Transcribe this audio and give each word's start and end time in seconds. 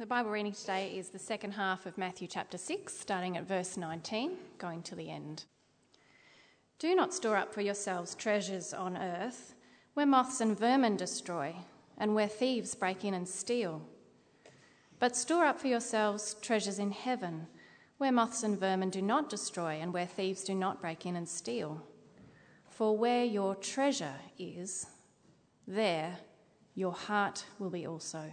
The 0.00 0.06
Bible 0.06 0.30
reading 0.30 0.52
today 0.52 0.96
is 0.96 1.10
the 1.10 1.18
second 1.18 1.52
half 1.52 1.84
of 1.84 1.98
Matthew 1.98 2.26
chapter 2.26 2.56
6, 2.56 2.90
starting 2.90 3.36
at 3.36 3.46
verse 3.46 3.76
19, 3.76 4.32
going 4.56 4.82
to 4.84 4.94
the 4.94 5.10
end. 5.10 5.44
Do 6.78 6.94
not 6.94 7.12
store 7.12 7.36
up 7.36 7.52
for 7.52 7.60
yourselves 7.60 8.14
treasures 8.14 8.72
on 8.72 8.96
earth, 8.96 9.54
where 9.92 10.06
moths 10.06 10.40
and 10.40 10.58
vermin 10.58 10.96
destroy, 10.96 11.54
and 11.98 12.14
where 12.14 12.28
thieves 12.28 12.74
break 12.74 13.04
in 13.04 13.12
and 13.12 13.28
steal. 13.28 13.82
But 14.98 15.16
store 15.16 15.44
up 15.44 15.60
for 15.60 15.68
yourselves 15.68 16.34
treasures 16.40 16.78
in 16.78 16.92
heaven, 16.92 17.46
where 17.98 18.10
moths 18.10 18.42
and 18.42 18.58
vermin 18.58 18.88
do 18.88 19.02
not 19.02 19.28
destroy, 19.28 19.72
and 19.82 19.92
where 19.92 20.06
thieves 20.06 20.44
do 20.44 20.54
not 20.54 20.80
break 20.80 21.04
in 21.04 21.14
and 21.14 21.28
steal. 21.28 21.86
For 22.70 22.96
where 22.96 23.26
your 23.26 23.54
treasure 23.54 24.16
is, 24.38 24.86
there 25.66 26.16
your 26.74 26.94
heart 26.94 27.44
will 27.58 27.68
be 27.68 27.86
also. 27.86 28.32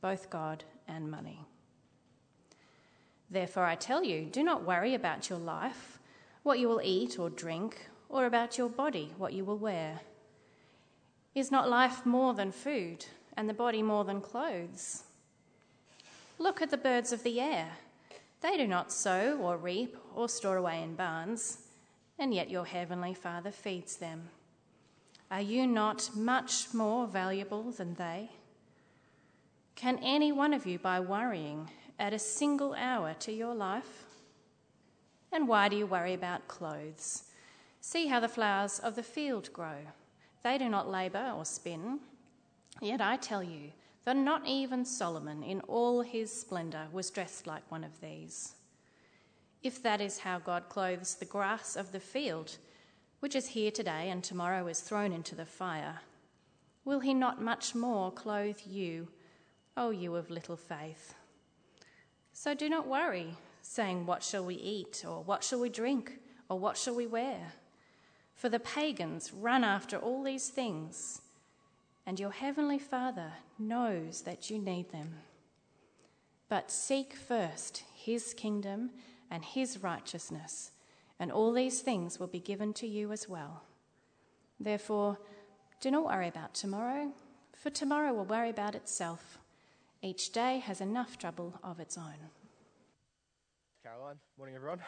both 0.00 0.30
God 0.30 0.64
and 0.86 1.10
money. 1.10 1.46
Therefore, 3.30 3.64
I 3.64 3.74
tell 3.74 4.04
you, 4.04 4.24
do 4.24 4.42
not 4.42 4.64
worry 4.64 4.94
about 4.94 5.28
your 5.28 5.38
life, 5.38 5.98
what 6.42 6.58
you 6.58 6.68
will 6.68 6.80
eat 6.82 7.18
or 7.18 7.28
drink, 7.28 7.88
or 8.08 8.24
about 8.26 8.56
your 8.56 8.68
body, 8.68 9.12
what 9.18 9.32
you 9.32 9.44
will 9.44 9.58
wear. 9.58 10.00
Is 11.34 11.50
not 11.50 11.68
life 11.68 12.06
more 12.06 12.34
than 12.34 12.52
food, 12.52 13.04
and 13.36 13.48
the 13.48 13.54
body 13.54 13.82
more 13.82 14.04
than 14.04 14.20
clothes? 14.20 15.02
Look 16.38 16.62
at 16.62 16.70
the 16.70 16.76
birds 16.76 17.12
of 17.12 17.22
the 17.22 17.40
air. 17.40 17.72
They 18.42 18.56
do 18.56 18.66
not 18.66 18.92
sow 18.92 19.38
or 19.38 19.56
reap 19.56 19.96
or 20.14 20.28
store 20.28 20.56
away 20.56 20.82
in 20.82 20.94
barns, 20.94 21.58
and 22.18 22.32
yet 22.32 22.50
your 22.50 22.64
heavenly 22.64 23.14
Father 23.14 23.50
feeds 23.50 23.96
them. 23.96 24.28
Are 25.30 25.40
you 25.40 25.66
not 25.66 26.10
much 26.14 26.72
more 26.72 27.06
valuable 27.06 27.72
than 27.72 27.94
they? 27.94 28.30
Can 29.76 29.98
any 30.02 30.32
one 30.32 30.54
of 30.54 30.66
you, 30.66 30.78
by 30.78 31.00
worrying, 31.00 31.70
add 31.98 32.14
a 32.14 32.18
single 32.18 32.72
hour 32.74 33.14
to 33.20 33.30
your 33.30 33.54
life? 33.54 34.04
And 35.30 35.46
why 35.46 35.68
do 35.68 35.76
you 35.76 35.86
worry 35.86 36.14
about 36.14 36.48
clothes? 36.48 37.24
See 37.82 38.06
how 38.06 38.18
the 38.18 38.28
flowers 38.28 38.78
of 38.78 38.96
the 38.96 39.02
field 39.02 39.52
grow. 39.52 39.76
They 40.42 40.56
do 40.56 40.70
not 40.70 40.90
labour 40.90 41.32
or 41.36 41.44
spin. 41.44 42.00
Yet 42.80 43.02
I 43.02 43.16
tell 43.16 43.42
you 43.42 43.72
that 44.06 44.16
not 44.16 44.46
even 44.46 44.84
Solomon, 44.84 45.42
in 45.42 45.60
all 45.62 46.00
his 46.00 46.32
splendour, 46.32 46.88
was 46.90 47.10
dressed 47.10 47.46
like 47.46 47.70
one 47.70 47.84
of 47.84 48.00
these. 48.00 48.54
If 49.62 49.82
that 49.82 50.00
is 50.00 50.20
how 50.20 50.38
God 50.38 50.70
clothes 50.70 51.16
the 51.16 51.26
grass 51.26 51.76
of 51.76 51.92
the 51.92 52.00
field, 52.00 52.56
which 53.20 53.36
is 53.36 53.48
here 53.48 53.70
today 53.70 54.08
and 54.08 54.24
tomorrow 54.24 54.68
is 54.68 54.80
thrown 54.80 55.12
into 55.12 55.34
the 55.34 55.44
fire, 55.44 56.00
will 56.84 57.00
he 57.00 57.12
not 57.12 57.42
much 57.42 57.74
more 57.74 58.10
clothe 58.10 58.60
you? 58.64 59.08
O 59.78 59.88
oh, 59.88 59.90
you 59.90 60.14
of 60.16 60.30
little 60.30 60.56
faith. 60.56 61.14
So 62.32 62.54
do 62.54 62.68
not 62.68 62.86
worry, 62.86 63.36
saying, 63.60 64.06
What 64.06 64.22
shall 64.22 64.44
we 64.44 64.54
eat? 64.54 65.04
Or 65.06 65.22
what 65.22 65.44
shall 65.44 65.60
we 65.60 65.68
drink? 65.68 66.18
Or 66.48 66.58
what 66.58 66.78
shall 66.78 66.94
we 66.94 67.06
wear? 67.06 67.52
For 68.34 68.48
the 68.48 68.60
pagans 68.60 69.32
run 69.32 69.64
after 69.64 69.98
all 69.98 70.22
these 70.22 70.48
things, 70.48 71.20
and 72.06 72.20
your 72.20 72.30
heavenly 72.30 72.78
Father 72.78 73.32
knows 73.58 74.22
that 74.22 74.48
you 74.50 74.58
need 74.58 74.92
them. 74.92 75.14
But 76.48 76.70
seek 76.70 77.14
first 77.14 77.82
his 77.94 78.32
kingdom 78.32 78.90
and 79.30 79.44
his 79.44 79.82
righteousness, 79.82 80.70
and 81.18 81.32
all 81.32 81.52
these 81.52 81.80
things 81.80 82.20
will 82.20 82.28
be 82.28 82.40
given 82.40 82.72
to 82.74 82.86
you 82.86 83.12
as 83.12 83.28
well. 83.28 83.62
Therefore, 84.60 85.18
do 85.80 85.90
not 85.90 86.04
worry 86.04 86.28
about 86.28 86.54
tomorrow, 86.54 87.12
for 87.54 87.70
tomorrow 87.70 88.14
will 88.14 88.24
worry 88.24 88.50
about 88.50 88.74
itself. 88.74 89.38
Each 90.06 90.30
day 90.30 90.60
has 90.60 90.80
enough 90.80 91.18
trouble 91.18 91.58
of 91.64 91.80
its 91.80 91.98
own. 91.98 92.14
Caroline, 93.82 94.14
morning 94.38 94.54
everyone. 94.54 94.78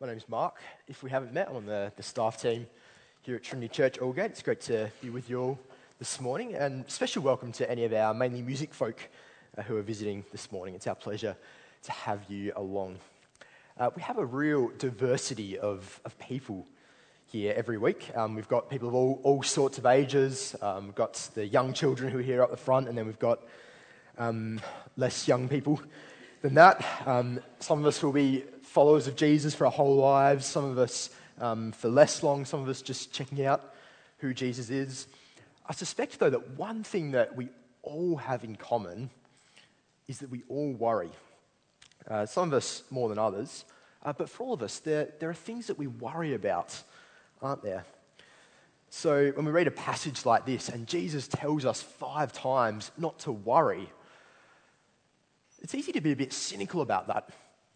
My 0.00 0.06
name 0.06 0.18
is 0.18 0.28
Mark. 0.28 0.54
If 0.86 1.02
we 1.02 1.10
haven't 1.10 1.32
met, 1.32 1.48
I'm 1.48 1.56
on 1.56 1.66
the, 1.66 1.92
the 1.96 2.04
staff 2.04 2.40
team 2.40 2.68
here 3.22 3.34
at 3.34 3.42
Trinity 3.42 3.66
Church 3.66 3.98
Aldgate. 3.98 4.26
It's 4.26 4.42
great 4.42 4.60
to 4.60 4.88
be 5.02 5.10
with 5.10 5.28
you 5.28 5.40
all 5.40 5.58
this 5.98 6.20
morning, 6.20 6.54
and 6.54 6.88
special 6.88 7.24
welcome 7.24 7.50
to 7.50 7.68
any 7.68 7.84
of 7.84 7.92
our 7.92 8.14
mainly 8.14 8.40
music 8.40 8.72
folk 8.72 9.00
uh, 9.58 9.62
who 9.62 9.76
are 9.76 9.82
visiting 9.82 10.24
this 10.30 10.52
morning. 10.52 10.76
It's 10.76 10.86
our 10.86 10.94
pleasure 10.94 11.36
to 11.82 11.90
have 11.90 12.20
you 12.28 12.52
along. 12.54 12.98
Uh, 13.76 13.90
we 13.96 14.02
have 14.02 14.18
a 14.18 14.24
real 14.24 14.70
diversity 14.78 15.58
of, 15.58 16.00
of 16.04 16.16
people 16.20 16.68
here 17.26 17.52
every 17.56 17.78
week. 17.78 18.12
Um, 18.14 18.36
we've 18.36 18.46
got 18.46 18.70
people 18.70 18.86
of 18.86 18.94
all, 18.94 19.18
all 19.24 19.42
sorts 19.42 19.78
of 19.78 19.86
ages. 19.86 20.54
Um, 20.62 20.86
we've 20.86 20.94
got 20.94 21.14
the 21.34 21.48
young 21.48 21.72
children 21.72 22.12
who 22.12 22.20
are 22.20 22.22
here 22.22 22.44
up 22.44 22.52
the 22.52 22.56
front, 22.56 22.88
and 22.88 22.96
then 22.96 23.06
we've 23.06 23.18
got 23.18 23.40
um, 24.18 24.60
less 24.96 25.26
young 25.28 25.48
people 25.48 25.80
than 26.42 26.54
that. 26.54 26.84
Um, 27.06 27.40
some 27.58 27.80
of 27.80 27.86
us 27.86 28.02
will 28.02 28.12
be 28.12 28.44
followers 28.62 29.06
of 29.06 29.16
Jesus 29.16 29.54
for 29.54 29.66
our 29.66 29.72
whole 29.72 29.96
lives, 29.96 30.46
some 30.46 30.64
of 30.64 30.78
us 30.78 31.10
um, 31.40 31.72
for 31.72 31.88
less 31.88 32.22
long, 32.22 32.44
some 32.44 32.60
of 32.60 32.68
us 32.68 32.82
just 32.82 33.12
checking 33.12 33.44
out 33.44 33.74
who 34.18 34.34
Jesus 34.34 34.70
is. 34.70 35.06
I 35.66 35.72
suspect, 35.72 36.18
though, 36.18 36.30
that 36.30 36.50
one 36.50 36.82
thing 36.82 37.12
that 37.12 37.36
we 37.36 37.48
all 37.82 38.16
have 38.16 38.44
in 38.44 38.56
common 38.56 39.10
is 40.08 40.18
that 40.18 40.30
we 40.30 40.42
all 40.48 40.72
worry. 40.72 41.10
Uh, 42.08 42.26
some 42.26 42.48
of 42.48 42.54
us 42.54 42.82
more 42.90 43.08
than 43.08 43.18
others, 43.18 43.64
uh, 44.04 44.12
but 44.12 44.28
for 44.28 44.44
all 44.44 44.52
of 44.54 44.62
us, 44.62 44.78
there, 44.78 45.08
there 45.20 45.30
are 45.30 45.34
things 45.34 45.66
that 45.66 45.78
we 45.78 45.86
worry 45.86 46.34
about, 46.34 46.82
aren't 47.42 47.62
there? 47.62 47.84
So 48.88 49.30
when 49.30 49.46
we 49.46 49.52
read 49.52 49.68
a 49.68 49.72
passage 49.72 50.26
like 50.26 50.46
this 50.46 50.68
and 50.68 50.86
Jesus 50.86 51.28
tells 51.28 51.64
us 51.64 51.80
five 51.80 52.32
times 52.32 52.90
not 52.98 53.20
to 53.20 53.32
worry, 53.32 53.88
it's 55.60 55.74
easy 55.74 55.92
to 55.92 56.00
be 56.00 56.12
a 56.12 56.16
bit 56.16 56.32
cynical 56.32 56.80
about 56.80 57.06
that, 57.08 57.30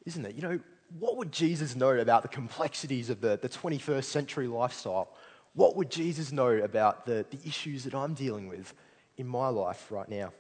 isn't 0.07 0.25
it? 0.25 0.35
You 0.35 0.43
know, 0.43 0.61
what 0.99 1.17
would 1.17 1.33
Jesus 1.33 1.75
know 1.75 1.91
about 1.91 2.23
the 2.23 2.29
complexities 2.29 3.11
of 3.11 3.21
the, 3.21 3.39
the 3.41 3.49
21st 3.49 4.05
century 4.05 4.47
lifestyle? 4.47 5.09
What 5.55 5.77
would 5.77 5.91
Jesus 5.91 6.33
know 6.33 6.49
about 6.49 7.07
the, 7.07 7.25
the 7.31 7.39
issues 7.47 7.85
that 7.85 7.95
I'm 7.95 8.15
dealing 8.15 8.49
with 8.49 8.73
in 9.17 9.27
my 9.27 9.49
life 9.49 9.91
right 9.91 10.09
now? 10.09 10.33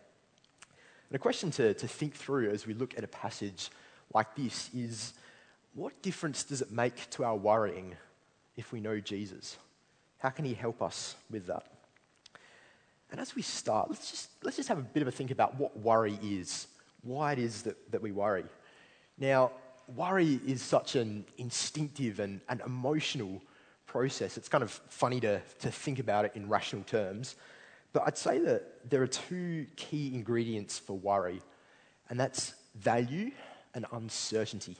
And 1.10 1.16
a 1.16 1.18
question 1.18 1.50
to, 1.52 1.74
to 1.74 1.88
think 1.88 2.14
through 2.14 2.50
as 2.50 2.66
we 2.66 2.74
look 2.74 2.96
at 2.96 3.04
a 3.04 3.08
passage 3.08 3.70
like 4.12 4.34
this 4.34 4.70
is 4.74 5.14
what 5.74 6.02
difference 6.02 6.44
does 6.44 6.62
it 6.62 6.70
make 6.70 7.10
to 7.10 7.24
our 7.24 7.36
worrying 7.36 7.94
if 8.56 8.72
we 8.72 8.80
know 8.80 9.00
Jesus? 9.00 9.56
How 10.18 10.30
can 10.30 10.44
he 10.44 10.54
help 10.54 10.82
us 10.82 11.16
with 11.30 11.46
that? 11.46 11.66
And 13.10 13.20
as 13.20 13.36
we 13.36 13.42
start, 13.42 13.90
let's 13.90 14.10
just, 14.10 14.30
let's 14.42 14.56
just 14.56 14.68
have 14.68 14.78
a 14.78 14.82
bit 14.82 15.02
of 15.02 15.08
a 15.08 15.12
think 15.12 15.30
about 15.30 15.56
what 15.56 15.76
worry 15.78 16.18
is 16.22 16.66
why 17.04 17.32
it 17.32 17.38
is 17.38 17.62
that, 17.62 17.92
that 17.92 18.02
we 18.02 18.12
worry. 18.12 18.44
Now, 19.18 19.52
worry 19.94 20.40
is 20.46 20.62
such 20.62 20.96
an 20.96 21.24
instinctive 21.38 22.18
and, 22.20 22.40
and 22.48 22.60
emotional 22.62 23.42
process. 23.86 24.36
It's 24.36 24.48
kind 24.48 24.64
of 24.64 24.70
funny 24.70 25.20
to, 25.20 25.40
to 25.60 25.70
think 25.70 25.98
about 25.98 26.24
it 26.24 26.32
in 26.34 26.48
rational 26.48 26.82
terms. 26.84 27.36
But 27.92 28.04
I'd 28.06 28.18
say 28.18 28.38
that 28.40 28.90
there 28.90 29.02
are 29.02 29.06
two 29.06 29.66
key 29.76 30.12
ingredients 30.14 30.78
for 30.78 30.98
worry, 30.98 31.40
and 32.08 32.18
that's 32.18 32.54
value 32.74 33.30
and 33.74 33.86
uncertainty. 33.92 34.76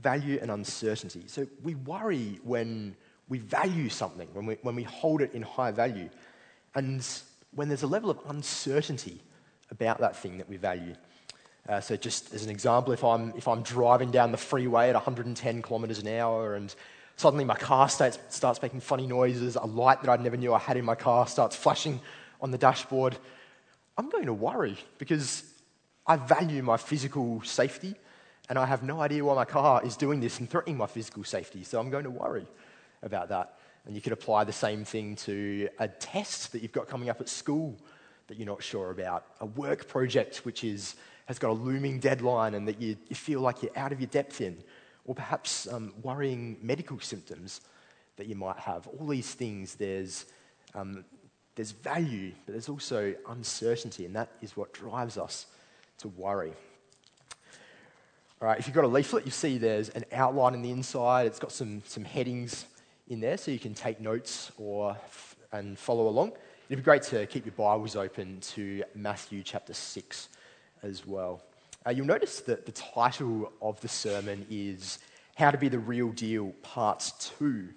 Value 0.00 0.38
and 0.40 0.50
uncertainty. 0.50 1.24
So 1.26 1.46
we 1.62 1.74
worry 1.74 2.38
when 2.44 2.96
we 3.28 3.38
value 3.38 3.88
something, 3.88 4.28
when 4.32 4.46
we, 4.46 4.54
when 4.62 4.76
we 4.76 4.84
hold 4.84 5.20
it 5.20 5.32
in 5.34 5.42
high 5.42 5.72
value, 5.72 6.08
and 6.74 7.04
when 7.50 7.68
there's 7.68 7.82
a 7.82 7.88
level 7.88 8.10
of 8.10 8.20
uncertainty 8.28 9.20
about 9.70 10.00
that 10.00 10.16
thing 10.16 10.38
that 10.38 10.48
we 10.48 10.56
value. 10.56 10.94
Uh, 11.68 11.80
so, 11.80 11.96
just 11.96 12.32
as 12.32 12.44
an 12.44 12.50
example, 12.50 12.92
if 12.92 13.02
I'm, 13.02 13.32
if 13.36 13.48
I'm 13.48 13.62
driving 13.62 14.10
down 14.10 14.30
the 14.30 14.38
freeway 14.38 14.88
at 14.88 14.94
110 14.94 15.62
kilometres 15.62 15.98
an 15.98 16.08
hour 16.08 16.54
and 16.54 16.72
suddenly 17.16 17.44
my 17.44 17.56
car 17.56 17.88
starts, 17.88 18.18
starts 18.28 18.62
making 18.62 18.80
funny 18.80 19.06
noises, 19.06 19.56
a 19.56 19.66
light 19.66 20.00
that 20.02 20.10
I 20.10 20.22
never 20.22 20.36
knew 20.36 20.54
I 20.54 20.60
had 20.60 20.76
in 20.76 20.84
my 20.84 20.94
car 20.94 21.26
starts 21.26 21.56
flashing 21.56 22.00
on 22.40 22.52
the 22.52 22.58
dashboard, 22.58 23.18
I'm 23.98 24.10
going 24.10 24.26
to 24.26 24.32
worry 24.32 24.76
because 24.98 25.42
I 26.06 26.16
value 26.16 26.62
my 26.62 26.76
physical 26.76 27.42
safety 27.42 27.96
and 28.48 28.58
I 28.58 28.66
have 28.66 28.84
no 28.84 29.00
idea 29.00 29.24
why 29.24 29.34
my 29.34 29.44
car 29.44 29.84
is 29.84 29.96
doing 29.96 30.20
this 30.20 30.38
and 30.38 30.48
threatening 30.48 30.76
my 30.76 30.86
physical 30.86 31.24
safety. 31.24 31.64
So, 31.64 31.80
I'm 31.80 31.90
going 31.90 32.04
to 32.04 32.10
worry 32.10 32.46
about 33.02 33.30
that. 33.30 33.58
And 33.86 33.94
you 33.94 34.00
could 34.00 34.12
apply 34.12 34.44
the 34.44 34.52
same 34.52 34.84
thing 34.84 35.16
to 35.16 35.68
a 35.80 35.88
test 35.88 36.52
that 36.52 36.62
you've 36.62 36.72
got 36.72 36.86
coming 36.86 37.08
up 37.08 37.20
at 37.20 37.28
school 37.28 37.76
that 38.28 38.36
you're 38.36 38.46
not 38.46 38.62
sure 38.62 38.90
about, 38.90 39.24
a 39.40 39.46
work 39.46 39.86
project 39.88 40.38
which 40.38 40.64
is, 40.64 40.96
has 41.26 41.38
got 41.38 41.50
a 41.50 41.52
looming 41.52 42.00
deadline 42.00 42.54
and 42.54 42.66
that 42.66 42.80
you, 42.80 42.96
you 43.08 43.16
feel 43.16 43.40
like 43.40 43.62
you're 43.62 43.76
out 43.76 43.92
of 43.92 44.00
your 44.00 44.08
depth 44.08 44.40
in, 44.40 44.62
or 45.04 45.14
perhaps 45.14 45.68
um, 45.72 45.92
worrying 46.02 46.56
medical 46.62 46.98
symptoms 46.98 47.60
that 48.16 48.26
you 48.26 48.34
might 48.34 48.58
have. 48.58 48.86
All 48.88 49.06
these 49.06 49.32
things, 49.34 49.76
there's, 49.76 50.26
um, 50.74 51.04
there's 51.54 51.70
value, 51.70 52.32
but 52.44 52.52
there's 52.52 52.68
also 52.68 53.14
uncertainty, 53.28 54.04
and 54.04 54.16
that 54.16 54.30
is 54.42 54.56
what 54.56 54.72
drives 54.72 55.16
us 55.16 55.46
to 55.98 56.08
worry. 56.08 56.52
All 58.42 58.48
right, 58.48 58.58
if 58.58 58.66
you've 58.66 58.74
got 58.74 58.84
a 58.84 58.88
leaflet, 58.88 59.24
you 59.24 59.30
see 59.30 59.56
there's 59.56 59.88
an 59.90 60.04
outline 60.12 60.54
in 60.54 60.62
the 60.62 60.70
inside. 60.70 61.26
It's 61.26 61.38
got 61.38 61.52
some, 61.52 61.82
some 61.86 62.04
headings 62.04 62.66
in 63.08 63.20
there 63.20 63.38
so 63.38 63.50
you 63.50 63.58
can 63.58 63.72
take 63.72 64.00
notes 64.00 64.52
or, 64.58 64.96
and 65.52 65.78
follow 65.78 66.08
along. 66.08 66.32
It'd 66.68 66.80
be 66.80 66.84
great 66.84 67.02
to 67.02 67.24
keep 67.26 67.46
your 67.46 67.52
Bibles 67.52 67.94
open 67.94 68.40
to 68.40 68.82
Matthew 68.96 69.44
chapter 69.44 69.72
6 69.72 70.28
as 70.82 71.06
well. 71.06 71.40
Uh, 71.86 71.90
you'll 71.90 72.06
notice 72.06 72.40
that 72.40 72.66
the 72.66 72.72
title 72.72 73.52
of 73.62 73.80
the 73.82 73.86
sermon 73.86 74.44
is 74.50 74.98
How 75.36 75.52
to 75.52 75.58
Be 75.58 75.68
the 75.68 75.78
Real 75.78 76.08
Deal, 76.08 76.52
Part 76.64 77.12
2. 77.38 77.68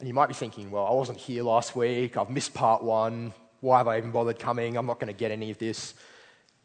And 0.00 0.08
you 0.08 0.12
might 0.12 0.26
be 0.26 0.34
thinking, 0.34 0.72
well, 0.72 0.84
I 0.84 0.90
wasn't 0.90 1.18
here 1.18 1.44
last 1.44 1.76
week, 1.76 2.16
I've 2.16 2.28
missed 2.28 2.54
part 2.54 2.82
one, 2.82 3.32
why 3.60 3.78
have 3.78 3.86
I 3.86 3.98
even 3.98 4.10
bothered 4.10 4.40
coming? 4.40 4.76
I'm 4.76 4.86
not 4.86 4.98
going 4.98 5.12
to 5.12 5.16
get 5.16 5.30
any 5.30 5.52
of 5.52 5.58
this. 5.58 5.94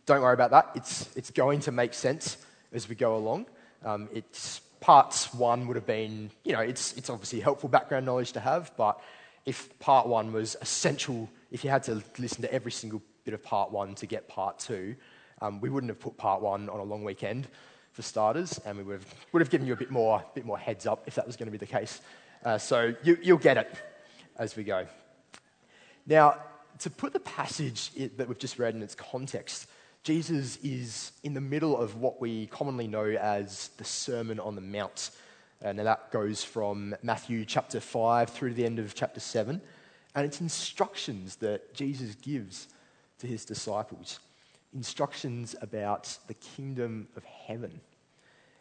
Don't 0.08 0.24
worry 0.24 0.34
about 0.34 0.50
that, 0.50 0.72
it's, 0.74 1.16
it's 1.16 1.30
going 1.30 1.60
to 1.60 1.72
make 1.72 1.94
sense 1.94 2.38
as 2.74 2.90
we 2.90 2.96
go 2.96 3.16
along. 3.16 3.46
Um, 3.84 4.10
it's 4.12 4.60
parts 4.80 5.32
one 5.36 5.68
would 5.68 5.76
have 5.76 5.86
been, 5.86 6.32
you 6.44 6.54
know, 6.54 6.62
it's, 6.62 6.94
it's 6.94 7.12
obviously 7.12 7.42
helpful 7.42 7.70
background 7.70 8.08
knowledge 8.08 8.32
to 8.32 8.40
have, 8.40 8.72
but 8.76 9.00
if 9.46 9.78
part 9.80 10.08
one 10.08 10.34
was 10.34 10.56
essential, 10.62 11.30
if 11.52 11.64
you 11.64 11.70
had 11.70 11.84
to 11.84 12.04
listen 12.18 12.42
to 12.42 12.54
every 12.54 12.72
single 12.72 13.02
bit 13.24 13.34
of 13.34 13.44
part 13.44 13.72
one 13.72 13.96
to 13.96 14.06
get 14.06 14.28
part 14.28 14.60
two, 14.60 14.96
um, 15.42 15.62
we 15.62 15.70
wouldn't 15.70 15.90
have 15.90 16.00
put 16.00 16.18
part 16.18 16.42
one 16.42 16.70
on 16.70 16.80
a 16.80 16.84
long 16.84 17.04
weekend 17.04 17.48
for 17.92 18.02
starters, 18.02 18.60
and 18.66 18.78
we 18.78 18.84
would 18.84 19.00
have, 19.00 19.16
would 19.32 19.42
have 19.42 19.50
given 19.50 19.68
you 19.68 19.74
a 19.74 19.78
bit 19.78 19.92
more, 19.92 20.24
bit 20.34 20.46
more 20.46 20.58
heads 20.58 20.86
up 20.86 21.04
if 21.08 21.16
that 21.16 21.26
was 21.26 21.36
going 21.36 21.48
to 21.48 21.52
be 21.52 21.58
the 21.58 21.66
case. 21.66 22.02
Uh, 22.44 22.58
so 22.58 22.94
you, 23.04 23.18
you'll 23.22 23.38
get 23.38 23.58
it 23.58 23.74
as 24.38 24.56
we 24.56 24.64
go. 24.64 24.86
Now, 26.06 26.38
to 26.80 26.90
put 26.90 27.14
the 27.14 27.20
passage 27.20 27.92
that 28.18 28.28
we've 28.28 28.38
just 28.38 28.60
read 28.60 28.76
in 28.76 28.84
its 28.84 28.96
context, 28.96 29.68
Jesus 30.04 30.58
is 30.58 31.14
in 31.24 31.34
the 31.34 31.42
middle 31.42 31.78
of 31.78 31.96
what 31.96 32.22
we 32.22 32.48
commonly 32.48 32.88
know 32.88 33.06
as 33.06 33.70
the 33.78 33.84
Sermon 33.84 34.40
on 34.40 34.56
the 34.56 34.62
Mount. 34.62 35.12
And 35.62 35.80
that 35.80 36.12
goes 36.12 36.44
from 36.44 36.96
Matthew 37.02 37.46
chapter 37.46 37.80
5 37.80 38.30
through 38.30 38.50
to 38.50 38.56
the 38.56 38.66
end 38.66 38.80
of 38.80 38.94
chapter 38.94 39.20
7. 39.20 39.62
And 40.14 40.26
it's 40.26 40.42
instructions 40.42 41.38
that 41.38 41.74
Jesus 41.74 42.16
gives 42.16 42.68
to 43.20 43.28
his 43.28 43.46
disciples 43.46 44.20
instructions 44.76 45.56
about 45.62 46.18
the 46.28 46.34
kingdom 46.34 47.08
of 47.16 47.24
heaven. 47.24 47.80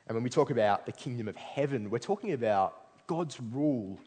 And 0.06 0.14
when 0.14 0.22
we 0.22 0.30
talk 0.30 0.50
about 0.50 0.86
the 0.86 0.92
kingdom 0.92 1.28
of 1.28 1.36
heaven, 1.36 1.90
we're 1.90 1.98
talking 1.98 2.32
about 2.32 3.06
God's 3.06 3.40
rule 3.40 3.98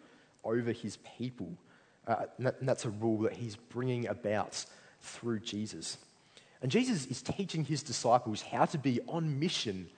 over 0.44 0.72
his 0.72 0.98
people. 1.18 1.52
Uh, 2.08 2.26
and 2.38 2.54
that's 2.62 2.86
a 2.86 2.90
rule 2.90 3.20
that 3.24 3.34
he's 3.34 3.58
bringing 3.58 4.08
about 4.08 4.66
through 5.02 5.40
Jesus. 5.42 5.98
And 6.62 6.72
Jesus 6.72 7.06
is 7.08 7.22
teaching 7.22 7.66
his 7.66 7.84
disciples 7.84 8.42
how 8.42 8.66
to 8.66 8.78
be 8.78 9.00
on 9.08 9.40
mission 9.40 9.90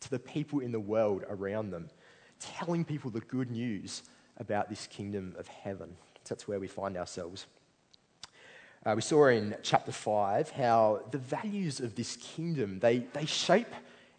to 0.00 0.10
the 0.10 0.18
people 0.18 0.60
in 0.60 0.72
the 0.72 0.80
world 0.80 1.24
around 1.28 1.70
them, 1.70 1.90
telling 2.40 2.84
people 2.84 3.10
the 3.10 3.20
good 3.20 3.50
news 3.50 4.02
about 4.38 4.68
this 4.68 4.86
kingdom 4.86 5.34
of 5.38 5.48
heaven. 5.48 5.96
That's 6.28 6.46
where 6.48 6.60
we 6.60 6.66
find 6.66 6.96
ourselves. 6.96 7.46
Uh, 8.84 8.94
we 8.94 9.02
saw 9.02 9.26
in 9.26 9.56
chapter 9.62 9.92
5 9.92 10.50
how 10.50 11.02
the 11.10 11.18
values 11.18 11.80
of 11.80 11.94
this 11.94 12.16
kingdom, 12.16 12.78
they, 12.78 12.98
they 13.12 13.26
shape 13.26 13.72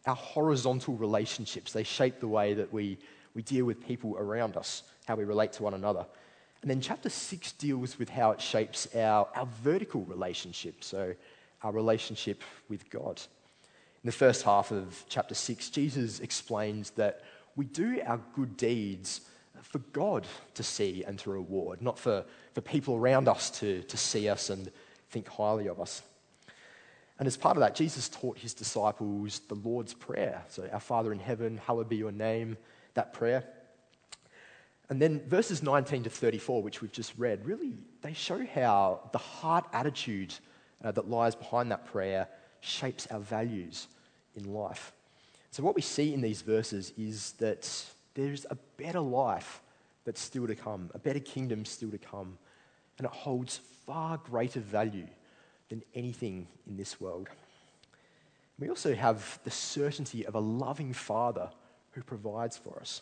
our 0.05 0.15
horizontal 0.15 0.95
relationships. 0.95 1.71
They 1.71 1.83
shape 1.83 2.19
the 2.19 2.27
way 2.27 2.53
that 2.53 2.71
we, 2.71 2.97
we 3.33 3.41
deal 3.41 3.65
with 3.65 3.85
people 3.85 4.17
around 4.17 4.57
us, 4.57 4.83
how 5.05 5.15
we 5.15 5.23
relate 5.23 5.53
to 5.53 5.63
one 5.63 5.73
another. 5.73 6.05
And 6.61 6.71
then 6.71 6.81
chapter 6.81 7.09
6 7.09 7.51
deals 7.53 7.99
with 7.99 8.09
how 8.09 8.31
it 8.31 8.41
shapes 8.41 8.87
our, 8.95 9.27
our 9.35 9.45
vertical 9.61 10.01
relationships. 10.05 10.87
So 10.87 11.13
our 11.63 11.71
relationship 11.71 12.43
with 12.69 12.89
God. 12.89 13.21
In 14.03 14.07
the 14.07 14.11
first 14.11 14.43
half 14.43 14.71
of 14.71 15.03
chapter 15.09 15.35
6, 15.35 15.69
Jesus 15.69 16.19
explains 16.19 16.91
that 16.91 17.23
we 17.57 17.65
do 17.65 17.99
our 18.05 18.21
good 18.33 18.55
deeds 18.55 19.21
for 19.63 19.79
God 19.79 20.25
to 20.53 20.63
see 20.63 21.03
and 21.05 21.19
to 21.19 21.31
reward, 21.31 21.81
not 21.81 21.99
for, 21.99 22.23
for 22.53 22.61
people 22.61 22.95
around 22.95 23.27
us 23.27 23.49
to, 23.59 23.81
to 23.83 23.97
see 23.97 24.29
us 24.29 24.49
and 24.49 24.71
think 25.09 25.27
highly 25.27 25.67
of 25.67 25.81
us. 25.81 26.01
And 27.19 27.27
as 27.27 27.35
part 27.35 27.57
of 27.57 27.61
that, 27.61 27.75
Jesus 27.75 28.07
taught 28.09 28.37
his 28.37 28.53
disciples 28.53 29.41
the 29.47 29.55
Lord's 29.55 29.93
Prayer. 29.93 30.43
So, 30.49 30.69
Our 30.71 30.79
Father 30.79 31.11
in 31.11 31.19
heaven, 31.19 31.59
hallowed 31.65 31.89
be 31.89 31.97
your 31.97 32.11
name, 32.11 32.57
that 32.93 33.11
prayer. 33.11 33.43
And 34.89 35.01
then 35.01 35.21
verses 35.27 35.63
19 35.63 36.03
to 36.03 36.09
34, 36.09 36.61
which 36.61 36.81
we've 36.81 36.91
just 36.91 37.13
read, 37.17 37.45
really, 37.45 37.73
they 38.01 38.13
show 38.13 38.45
how 38.45 39.09
the 39.11 39.17
heart 39.17 39.65
attitude 39.73 40.33
uh, 40.83 40.91
that 40.91 41.09
lies 41.09 41.35
behind 41.35 41.71
that 41.71 41.85
prayer 41.85 42.29
shapes 42.61 43.07
our 43.07 43.19
values 43.19 43.87
in 44.35 44.53
life. 44.53 44.93
So, 45.57 45.63
what 45.63 45.73
we 45.73 45.81
see 45.81 46.13
in 46.13 46.21
these 46.21 46.43
verses 46.43 46.93
is 46.99 47.31
that 47.39 47.83
there's 48.13 48.45
a 48.51 48.57
better 48.77 48.99
life 48.99 49.59
that's 50.05 50.21
still 50.21 50.45
to 50.45 50.53
come, 50.53 50.91
a 50.93 50.99
better 50.99 51.19
kingdom 51.19 51.65
still 51.65 51.89
to 51.89 51.97
come, 51.97 52.37
and 52.99 53.07
it 53.07 53.11
holds 53.11 53.59
far 53.87 54.19
greater 54.19 54.59
value 54.59 55.07
than 55.69 55.81
anything 55.95 56.47
in 56.67 56.77
this 56.77 57.01
world. 57.01 57.27
We 58.59 58.69
also 58.69 58.93
have 58.93 59.39
the 59.45 59.49
certainty 59.49 60.27
of 60.27 60.35
a 60.35 60.39
loving 60.39 60.93
Father 60.93 61.49
who 61.93 62.03
provides 62.03 62.55
for 62.55 62.79
us. 62.79 63.01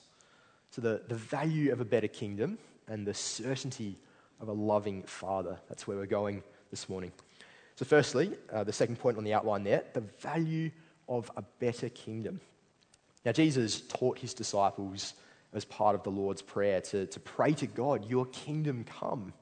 So, 0.72 0.82
the, 0.82 1.02
the 1.10 1.16
value 1.16 1.74
of 1.74 1.82
a 1.82 1.86
better 1.86 2.08
kingdom 2.08 2.58
and 2.88 3.06
the 3.06 3.14
certainty 3.14 3.98
of 4.40 4.48
a 4.48 4.54
loving 4.54 5.04
Father. 5.04 5.60
That's 5.68 5.88
where 5.88 5.98
we're 5.98 6.06
going 6.06 6.42
this 6.72 6.88
morning. 6.88 7.12
So, 7.76 7.84
firstly, 7.84 8.32
uh, 8.50 8.64
the 8.64 8.72
second 8.72 8.98
point 8.98 9.18
on 9.18 9.26
the 9.26 9.34
outline 9.34 9.66
there 9.66 9.84
the 9.94 10.00
value 10.22 10.72
of 11.08 11.32
a 11.38 11.44
better 11.60 11.90
kingdom. 11.90 12.40
Now, 13.26 13.32
Jesus 13.32 13.82
taught 13.82 14.20
his 14.20 14.34
disciples 14.34 15.14
as 15.54 15.66
part 15.66 15.96
of 15.96 16.04
the 16.04 16.12
Lord's 16.12 16.42
Prayer 16.42 16.82
to, 16.82 17.06
to 17.08 17.20
pray 17.20 17.54
to 17.54 17.68
God, 17.68 18.10
Your 18.10 18.26
kingdom 18.28 18.86
come. 19.00 19.34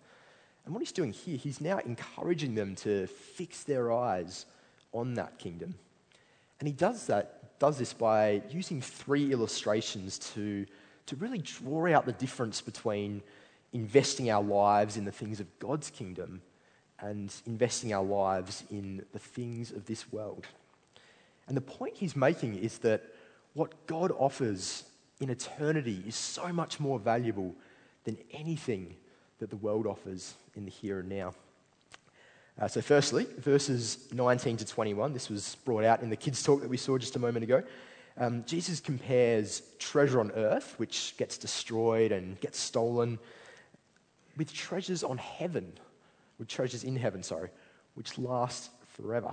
And 0.65 0.73
what 0.73 0.81
he's 0.81 0.91
doing 0.93 1.11
here, 1.11 1.37
he's 1.37 1.59
now 1.59 1.79
encouraging 1.79 2.55
them 2.55 2.75
to 2.77 3.07
fix 3.07 3.63
their 3.63 3.91
eyes 3.91 4.45
on 4.93 5.15
that 5.15 5.39
kingdom. 5.39 5.75
And 6.59 6.67
he 6.67 6.73
does 6.73 7.07
that, 7.07 7.59
does 7.59 7.77
this 7.77 7.91
by 7.93 8.41
using 8.49 8.81
three 8.81 9.33
illustrations 9.33 10.17
to, 10.33 10.65
to 11.07 11.15
really 11.17 11.39
draw 11.39 11.93
out 11.93 12.05
the 12.05 12.13
difference 12.13 12.61
between 12.61 13.21
investing 13.73 14.31
our 14.31 14.43
lives 14.43 14.95
in 14.95 15.03
the 15.03 15.11
things 15.11 15.39
of 15.41 15.59
God's 15.59 15.89
kingdom 15.89 16.41
and 16.99 17.33
investing 17.45 17.93
our 17.93 18.03
lives 18.03 18.63
in 18.71 19.03
the 19.11 19.19
things 19.19 19.71
of 19.71 19.85
this 19.85 20.11
world. 20.13 20.45
And 21.47 21.57
the 21.57 21.61
point 21.61 21.97
he's 21.97 22.15
making 22.15 22.55
is 22.55 22.77
that 22.79 23.03
what 23.53 23.87
God 23.87 24.11
offers 24.17 24.83
in 25.19 25.29
eternity 25.29 26.03
is 26.07 26.15
so 26.15 26.51
much 26.51 26.79
more 26.79 26.99
valuable 26.99 27.55
than 28.03 28.17
anything 28.31 28.95
that 29.39 29.49
the 29.49 29.57
world 29.57 29.85
offers 29.85 30.33
in 30.55 30.65
the 30.65 30.71
here 30.71 30.99
and 30.99 31.09
now. 31.09 31.33
Uh, 32.59 32.67
so, 32.67 32.81
firstly, 32.81 33.25
verses 33.37 34.11
19 34.13 34.57
to 34.57 34.65
21, 34.65 35.13
this 35.13 35.29
was 35.29 35.55
brought 35.65 35.83
out 35.83 36.01
in 36.01 36.09
the 36.09 36.15
kids' 36.15 36.43
talk 36.43 36.61
that 36.61 36.69
we 36.69 36.77
saw 36.77 36.97
just 36.97 37.15
a 37.15 37.19
moment 37.19 37.43
ago. 37.43 37.63
Um, 38.17 38.43
Jesus 38.45 38.79
compares 38.79 39.63
treasure 39.79 40.19
on 40.19 40.31
earth, 40.31 40.75
which 40.77 41.15
gets 41.17 41.37
destroyed 41.37 42.11
and 42.11 42.39
gets 42.41 42.59
stolen, 42.59 43.17
with 44.37 44.53
treasures 44.53 45.03
on 45.03 45.17
heaven, 45.17 45.73
with 46.37 46.47
treasures 46.47 46.83
in 46.83 46.95
heaven, 46.95 47.23
sorry, 47.23 47.49
which 47.95 48.19
last 48.19 48.69
forever. 48.87 49.31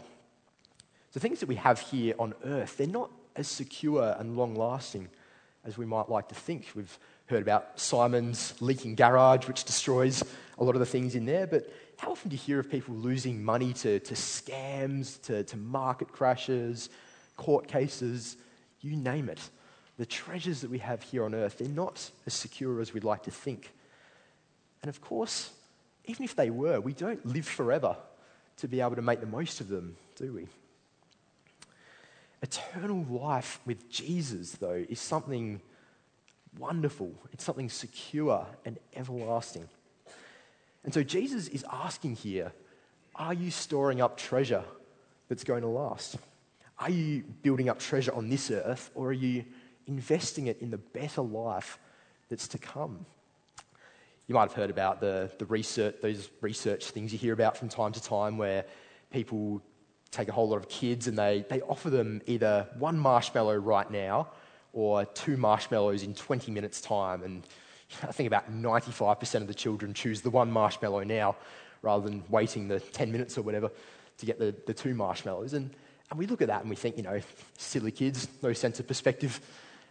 The 1.12 1.20
things 1.20 1.40
that 1.40 1.48
we 1.48 1.56
have 1.56 1.80
here 1.80 2.14
on 2.18 2.34
earth, 2.44 2.76
they're 2.76 2.86
not 2.86 3.10
as 3.34 3.48
secure 3.48 4.14
and 4.18 4.36
long 4.36 4.54
lasting 4.54 5.08
as 5.64 5.76
we 5.76 5.84
might 5.84 6.08
like 6.08 6.28
to 6.28 6.34
think. 6.34 6.68
We've 6.74 6.98
heard 7.26 7.42
about 7.42 7.80
Simon's 7.80 8.54
leaking 8.60 8.94
garage, 8.94 9.46
which 9.48 9.64
destroys 9.64 10.22
a 10.58 10.64
lot 10.64 10.74
of 10.74 10.80
the 10.80 10.86
things 10.86 11.14
in 11.14 11.26
there, 11.26 11.46
but 11.46 11.70
how 11.98 12.12
often 12.12 12.30
do 12.30 12.36
you 12.36 12.40
hear 12.40 12.60
of 12.60 12.70
people 12.70 12.94
losing 12.94 13.42
money 13.42 13.72
to, 13.74 14.00
to 14.00 14.14
scams, 14.14 15.20
to, 15.22 15.44
to 15.44 15.56
market 15.56 16.12
crashes, 16.12 16.88
court 17.36 17.68
cases, 17.68 18.36
you 18.80 18.96
name 18.96 19.28
it? 19.28 19.40
The 19.98 20.06
treasures 20.06 20.62
that 20.62 20.70
we 20.70 20.78
have 20.78 21.02
here 21.02 21.24
on 21.24 21.34
earth, 21.34 21.58
they're 21.58 21.68
not 21.68 22.10
as 22.26 22.34
secure 22.34 22.80
as 22.80 22.94
we'd 22.94 23.04
like 23.04 23.24
to 23.24 23.30
think. 23.30 23.70
And 24.82 24.88
of 24.88 25.00
course, 25.00 25.50
even 26.06 26.24
if 26.24 26.34
they 26.34 26.50
were, 26.50 26.80
we 26.80 26.94
don't 26.94 27.24
live 27.26 27.46
forever 27.46 27.96
to 28.58 28.68
be 28.68 28.80
able 28.80 28.96
to 28.96 29.02
make 29.02 29.20
the 29.20 29.26
most 29.26 29.60
of 29.60 29.68
them, 29.68 29.96
do 30.16 30.32
we? 30.32 30.46
Eternal 32.42 33.04
life 33.10 33.60
with 33.66 33.90
Jesus, 33.90 34.52
though, 34.52 34.84
is 34.88 34.98
something 34.98 35.60
wonderful. 36.58 37.12
It's 37.32 37.44
something 37.44 37.68
secure 37.68 38.46
and 38.64 38.78
everlasting. 38.94 39.68
And 40.84 40.94
so 40.94 41.02
Jesus 41.02 41.48
is 41.48 41.64
asking 41.70 42.16
here 42.16 42.52
are 43.16 43.34
you 43.34 43.50
storing 43.50 44.00
up 44.00 44.16
treasure 44.16 44.64
that's 45.28 45.44
going 45.44 45.60
to 45.60 45.68
last? 45.68 46.16
Are 46.78 46.88
you 46.88 47.22
building 47.42 47.68
up 47.68 47.78
treasure 47.78 48.14
on 48.14 48.30
this 48.30 48.50
earth 48.50 48.90
or 48.94 49.08
are 49.08 49.12
you 49.12 49.44
investing 49.86 50.46
it 50.46 50.62
in 50.62 50.70
the 50.70 50.78
better 50.78 51.20
life 51.20 51.78
that's 52.30 52.48
to 52.48 52.58
come? 52.58 53.04
You 54.26 54.34
might 54.34 54.42
have 54.42 54.54
heard 54.54 54.70
about 54.70 55.00
the, 55.00 55.30
the 55.38 55.44
research, 55.46 55.96
those 56.00 56.30
research 56.40 56.86
things 56.86 57.12
you 57.12 57.18
hear 57.18 57.34
about 57.34 57.58
from 57.58 57.68
time 57.68 57.92
to 57.92 58.02
time 58.02 58.38
where 58.38 58.64
people 59.12 59.60
take 60.10 60.28
a 60.28 60.32
whole 60.32 60.48
lot 60.48 60.56
of 60.56 60.68
kids 60.68 61.06
and 61.06 61.18
they, 61.18 61.44
they 61.48 61.60
offer 61.62 61.90
them 61.90 62.20
either 62.26 62.66
one 62.78 62.98
marshmallow 62.98 63.56
right 63.56 63.90
now 63.90 64.28
or 64.72 65.04
two 65.04 65.36
marshmallows 65.36 66.02
in 66.02 66.14
20 66.14 66.50
minutes' 66.52 66.80
time. 66.80 67.22
And 67.22 67.42
I 68.02 68.12
think 68.12 68.26
about 68.26 68.52
95% 68.52 69.34
of 69.36 69.46
the 69.46 69.54
children 69.54 69.94
choose 69.94 70.20
the 70.20 70.30
one 70.30 70.50
marshmallow 70.50 71.04
now 71.04 71.36
rather 71.82 72.08
than 72.08 72.22
waiting 72.28 72.68
the 72.68 72.80
10 72.80 73.10
minutes 73.10 73.38
or 73.38 73.42
whatever 73.42 73.70
to 74.18 74.26
get 74.26 74.38
the, 74.38 74.54
the 74.66 74.74
two 74.74 74.94
marshmallows. 74.94 75.54
And, 75.54 75.70
and 76.10 76.18
we 76.18 76.26
look 76.26 76.42
at 76.42 76.48
that 76.48 76.60
and 76.60 76.70
we 76.70 76.76
think, 76.76 76.96
you 76.96 77.02
know, 77.02 77.20
silly 77.56 77.90
kids, 77.90 78.28
no 78.42 78.52
sense 78.52 78.80
of 78.80 78.86
perspective 78.86 79.40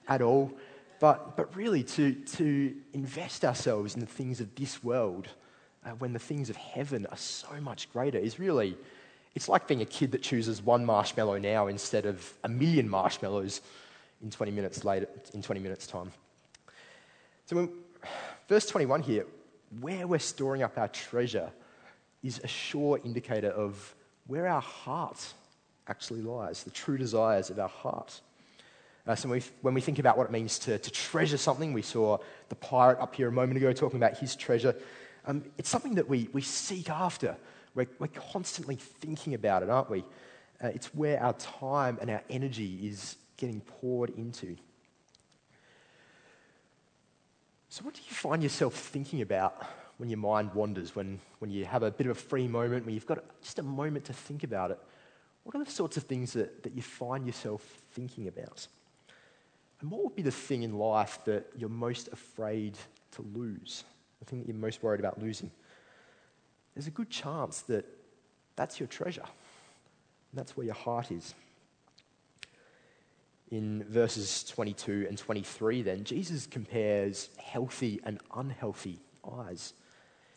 at 0.07 0.21
all. 0.21 0.51
But, 0.99 1.37
but 1.37 1.55
really, 1.55 1.83
to, 1.83 2.13
to 2.13 2.75
invest 2.93 3.45
ourselves 3.45 3.95
in 3.95 4.01
the 4.01 4.05
things 4.05 4.41
of 4.41 4.53
this 4.55 4.83
world 4.83 5.29
uh, 5.85 5.91
when 5.91 6.11
the 6.11 6.19
things 6.19 6.49
of 6.49 6.57
heaven 6.57 7.05
are 7.05 7.17
so 7.17 7.59
much 7.61 7.91
greater 7.91 8.17
is 8.17 8.37
really, 8.37 8.77
it's 9.35 9.47
like 9.47 9.67
being 9.67 9.81
a 9.81 9.85
kid 9.85 10.11
that 10.11 10.21
chooses 10.21 10.61
one 10.61 10.85
marshmallow 10.85 11.37
now 11.37 11.67
instead 11.67 12.05
of 12.05 12.33
a 12.43 12.49
million 12.49 12.89
marshmallows 12.89 13.61
in 14.21 14.29
20 14.29 14.51
minutes 14.51 14.83
later, 14.83 15.07
in 15.33 15.41
20 15.41 15.61
minutes' 15.61 15.87
time. 15.87 16.11
So, 17.45 17.55
when, 17.55 17.69
verse 18.47 18.65
21 18.65 19.01
here, 19.01 19.25
where 19.79 20.07
we're 20.07 20.19
storing 20.19 20.63
up 20.63 20.77
our 20.77 20.87
treasure 20.87 21.51
is 22.23 22.41
a 22.43 22.47
sure 22.47 22.99
indicator 23.03 23.49
of 23.49 23.95
where 24.27 24.47
our 24.47 24.61
heart 24.61 25.33
actually 25.87 26.21
lies, 26.21 26.63
the 26.63 26.71
true 26.71 26.97
desires 26.97 27.49
of 27.49 27.59
our 27.59 27.69
heart. 27.69 28.21
Uh, 29.07 29.15
so 29.15 29.27
when 29.29 29.39
we, 29.39 29.45
when 29.61 29.73
we, 29.73 29.81
think 29.81 29.97
about 29.97 30.17
what 30.17 30.25
it 30.25 30.31
means 30.31 30.59
to, 30.59 30.77
to, 30.77 30.91
treasure 30.91 31.37
something, 31.37 31.73
we 31.73 31.81
saw 31.81 32.17
the 32.49 32.55
pirate 32.55 32.99
up 32.99 33.15
here 33.15 33.27
a 33.27 33.31
moment 33.31 33.57
ago 33.57 33.73
talking 33.73 33.97
about 33.97 34.17
his 34.17 34.35
treasure. 34.35 34.75
Um, 35.25 35.43
it's 35.57 35.69
something 35.69 35.95
that 35.95 36.07
we, 36.07 36.29
we 36.31 36.41
seek 36.41 36.89
after. 36.89 37.35
We're, 37.75 37.87
we're 37.99 38.07
constantly 38.07 38.75
thinking 38.75 39.33
about 39.33 39.63
it, 39.63 39.69
aren't 39.69 39.89
we? 39.89 40.03
Uh, 40.61 40.67
it's 40.67 40.93
where 40.93 41.21
our 41.21 41.33
time 41.33 41.97
and 42.01 42.09
our 42.09 42.23
energy 42.29 42.87
is 42.87 43.15
getting 43.37 43.61
poured 43.61 44.09
into. 44.11 44.57
So, 47.69 47.83
what 47.83 47.93
do 47.93 48.01
you 48.07 48.13
find 48.13 48.41
yourself 48.43 48.73
thinking 48.73 49.21
about 49.21 49.65
when 49.97 50.09
your 50.09 50.17
mind 50.17 50.53
wanders, 50.53 50.95
when, 50.95 51.19
when 51.39 51.51
you 51.51 51.65
have 51.65 51.83
a 51.83 51.91
bit 51.91 52.07
of 52.07 52.11
a 52.17 52.19
free 52.19 52.47
moment, 52.47 52.85
when 52.85 52.95
you've 52.95 53.05
got 53.05 53.23
just 53.41 53.59
a 53.59 53.63
moment 53.63 54.05
to 54.05 54.13
think 54.13 54.43
about 54.43 54.71
it? 54.71 54.79
What 55.43 55.55
are 55.55 55.63
the 55.63 55.71
sorts 55.71 55.95
of 55.95 56.03
things 56.03 56.33
that, 56.33 56.63
that 56.63 56.73
you 56.73 56.81
find 56.81 57.25
yourself 57.25 57.61
thinking 57.91 58.27
about? 58.27 58.67
And 59.81 59.89
what 59.89 60.03
would 60.03 60.15
be 60.15 60.21
the 60.21 60.31
thing 60.31 60.63
in 60.63 60.77
life 60.77 61.19
that 61.25 61.47
you're 61.55 61.69
most 61.69 62.09
afraid 62.09 62.77
to 63.11 63.21
lose? 63.33 63.83
The 64.19 64.25
thing 64.25 64.39
that 64.39 64.47
you're 64.47 64.57
most 64.57 64.83
worried 64.83 64.99
about 64.99 65.21
losing? 65.21 65.51
There's 66.79 66.87
a 66.87 66.91
good 66.91 67.09
chance 67.09 67.59
that 67.63 67.85
that's 68.55 68.79
your 68.79 68.87
treasure. 68.87 69.25
That's 70.31 70.55
where 70.55 70.65
your 70.65 70.75
heart 70.75 71.11
is. 71.11 71.33
In 73.51 73.83
verses 73.89 74.45
22 74.45 75.07
and 75.09 75.17
23, 75.17 75.81
then, 75.81 76.05
Jesus 76.05 76.47
compares 76.47 77.31
healthy 77.35 77.99
and 78.05 78.17
unhealthy 78.33 79.01
eyes. 79.29 79.73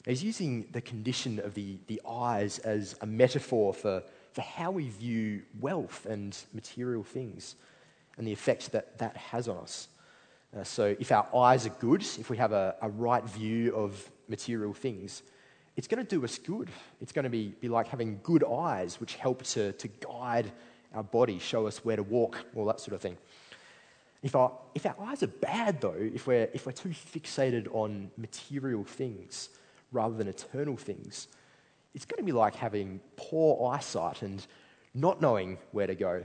he's 0.04 0.24
using 0.24 0.66
the 0.72 0.80
condition 0.80 1.38
of 1.38 1.54
the, 1.54 1.78
the 1.86 2.02
eyes 2.10 2.58
as 2.58 2.96
a 3.02 3.06
metaphor 3.06 3.72
for, 3.72 4.02
for 4.32 4.40
how 4.40 4.72
we 4.72 4.88
view 4.88 5.42
wealth 5.60 6.06
and 6.06 6.36
material 6.52 7.04
things 7.04 7.54
and 8.18 8.26
the 8.26 8.32
effect 8.32 8.72
that 8.72 8.98
that 8.98 9.16
has 9.16 9.46
on 9.46 9.58
us. 9.58 9.86
Uh, 10.58 10.64
so, 10.64 10.96
if 10.98 11.12
our 11.12 11.28
eyes 11.36 11.66
are 11.66 11.76
good, 11.78 12.02
if 12.18 12.28
we 12.28 12.36
have 12.36 12.50
a, 12.50 12.74
a 12.82 12.88
right 12.88 13.22
view 13.26 13.76
of 13.76 14.10
material 14.28 14.72
things, 14.72 15.22
it's 15.76 15.88
going 15.88 16.04
to 16.04 16.08
do 16.08 16.24
us 16.24 16.38
good. 16.38 16.68
It's 17.00 17.12
going 17.12 17.24
to 17.24 17.30
be, 17.30 17.54
be 17.60 17.68
like 17.68 17.88
having 17.88 18.20
good 18.22 18.44
eyes, 18.44 19.00
which 19.00 19.14
help 19.14 19.42
to, 19.44 19.72
to 19.72 19.88
guide 19.88 20.52
our 20.94 21.02
body, 21.02 21.38
show 21.38 21.66
us 21.66 21.84
where 21.84 21.96
to 21.96 22.02
walk, 22.02 22.38
all 22.54 22.66
that 22.66 22.80
sort 22.80 22.94
of 22.94 23.00
thing. 23.00 23.16
If 24.22 24.36
our, 24.36 24.52
if 24.74 24.86
our 24.86 24.94
eyes 25.00 25.22
are 25.22 25.28
bad, 25.28 25.80
though, 25.80 25.96
if 25.98 26.26
we're, 26.26 26.48
if 26.52 26.66
we're 26.66 26.72
too 26.72 26.90
fixated 26.90 27.74
on 27.74 28.10
material 28.16 28.84
things 28.84 29.48
rather 29.90 30.14
than 30.14 30.28
eternal 30.28 30.76
things, 30.76 31.28
it's 31.94 32.04
going 32.04 32.18
to 32.18 32.24
be 32.24 32.32
like 32.32 32.54
having 32.54 33.00
poor 33.16 33.72
eyesight 33.72 34.22
and 34.22 34.46
not 34.94 35.20
knowing 35.20 35.58
where 35.72 35.86
to 35.86 35.94
go. 35.94 36.24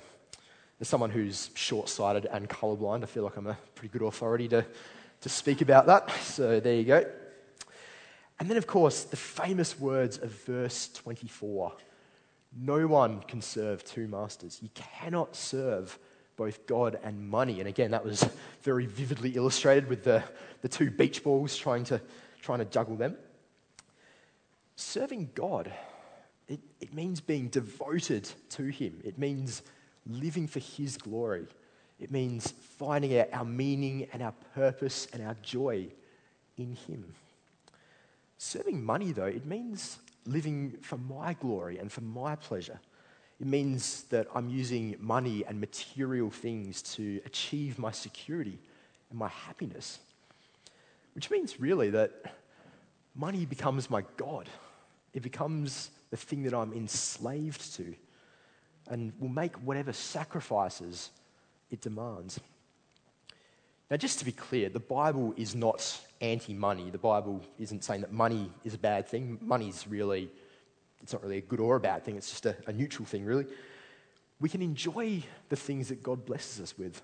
As 0.80 0.88
someone 0.88 1.10
who's 1.10 1.50
short 1.56 1.90
sighted 1.90 2.28
and 2.28 2.48
colorblind, 2.48 3.02
I 3.04 3.08
feel 3.08 3.24
like 3.24 3.36
I'm 3.38 3.48
a 3.48 3.58
pretty 3.76 3.98
good 3.98 4.06
authority 4.06 4.48
to, 4.50 4.66
to 5.22 5.30
speak 5.30 5.62
about 5.62 5.88
that. 5.88 6.12
So 6.22 6.60
there 6.60 6.76
you 6.76 6.84
go. 6.84 7.06
And 8.40 8.50
then, 8.50 8.58
of 8.58 8.68
course, 8.68 9.04
the 9.04 9.18
famous 9.18 9.80
words 9.80 10.18
of 10.18 10.32
verse 10.44 10.90
24 10.90 11.74
No 12.56 12.88
one 12.88 13.22
can 13.22 13.42
serve 13.42 13.84
two 13.84 14.08
masters. 14.08 14.60
You 14.62 14.70
cannot 14.74 15.36
serve 15.36 15.98
both 16.38 16.68
God 16.68 17.00
and 17.04 17.28
money. 17.28 17.60
And 17.60 17.68
again, 17.68 17.92
that 17.92 18.06
was 18.06 18.30
very 18.62 18.86
vividly 18.86 19.32
illustrated 19.32 19.90
with 19.90 20.04
the, 20.04 20.24
the 20.62 20.70
two 20.70 20.92
beach 20.92 21.24
balls 21.24 21.58
trying 21.58 21.84
to, 21.86 22.00
trying 22.42 22.60
to 22.60 22.66
juggle 22.66 22.96
them. 22.96 23.18
Serving 24.76 25.32
God, 25.34 25.74
it, 26.48 26.60
it 26.80 26.94
means 26.94 27.20
being 27.20 27.48
devoted 27.48 28.30
to 28.50 28.66
Him, 28.66 29.02
it 29.04 29.18
means 29.18 29.64
living 30.06 30.48
for 30.48 30.60
His 30.60 30.96
glory, 30.96 31.48
it 32.00 32.12
means 32.12 32.54
finding 32.78 33.20
our, 33.20 33.28
our 33.34 33.46
meaning 33.46 34.08
and 34.14 34.22
our 34.22 34.34
purpose 34.54 35.08
and 35.12 35.24
our 35.24 35.36
joy 35.42 35.88
in 36.58 36.78
Him. 36.88 37.04
Serving 38.38 38.84
money, 38.84 39.12
though, 39.12 39.26
it 39.26 39.46
means 39.46 39.98
living 40.26 40.78
for 40.82 40.98
my 40.98 41.34
glory 41.34 41.78
and 41.80 41.92
for 41.92 42.02
my 42.02 42.36
pleasure. 42.36 42.80
It 43.40 43.48
means 43.48 44.04
that 44.06 44.28
I'm 44.34 44.50
using 44.50 44.96
money 45.00 45.44
and 45.48 45.60
material 45.60 46.30
things 46.30 46.82
to 46.94 47.22
achieve 47.26 47.78
my 47.78 47.92
security 47.92 48.60
and 49.10 49.20
my 49.20 49.30
happiness. 49.30 50.00
Which 51.14 51.30
means, 51.32 51.60
really, 51.60 51.90
that 51.92 52.12
money 53.16 53.46
becomes 53.46 53.90
my 53.90 54.04
God. 54.18 54.50
It 55.14 55.24
becomes 55.24 55.90
the 56.10 56.18
thing 56.18 56.44
that 56.44 56.54
I'm 56.54 56.74
enslaved 56.74 57.76
to 57.76 57.96
and 58.90 59.12
will 59.20 59.30
make 59.30 59.56
whatever 59.58 59.94
sacrifices 59.94 61.10
it 61.70 61.82
demands. 61.82 62.40
Now, 63.90 63.98
just 63.98 64.20
to 64.20 64.26
be 64.26 64.34
clear, 64.34 64.70
the 64.70 64.80
Bible 64.80 65.34
is 65.38 65.56
not 65.56 66.00
anti 66.20 66.54
money. 66.54 66.90
The 66.90 66.98
Bible 66.98 67.42
isn't 67.58 67.84
saying 67.84 68.02
that 68.02 68.12
money 68.12 68.52
is 68.66 68.74
a 68.74 68.78
bad 68.78 69.08
thing. 69.08 69.40
Money 69.42 69.70
is 69.70 69.88
really, 69.88 70.30
it's 71.02 71.14
not 71.14 71.24
really 71.24 71.38
a 71.38 71.42
good 71.42 71.60
or 71.60 71.78
a 71.78 71.80
bad 71.80 72.04
thing, 72.04 72.18
it's 72.18 72.30
just 72.30 72.46
a, 72.46 72.56
a 72.68 72.74
neutral 72.74 73.06
thing, 73.06 73.24
really. 73.24 73.46
We 74.40 74.50
can 74.50 74.62
enjoy 74.62 75.24
the 75.50 75.56
things 75.56 75.88
that 75.90 76.04
God 76.04 76.26
blesses 76.26 76.62
us 76.62 76.78
with 76.78 77.02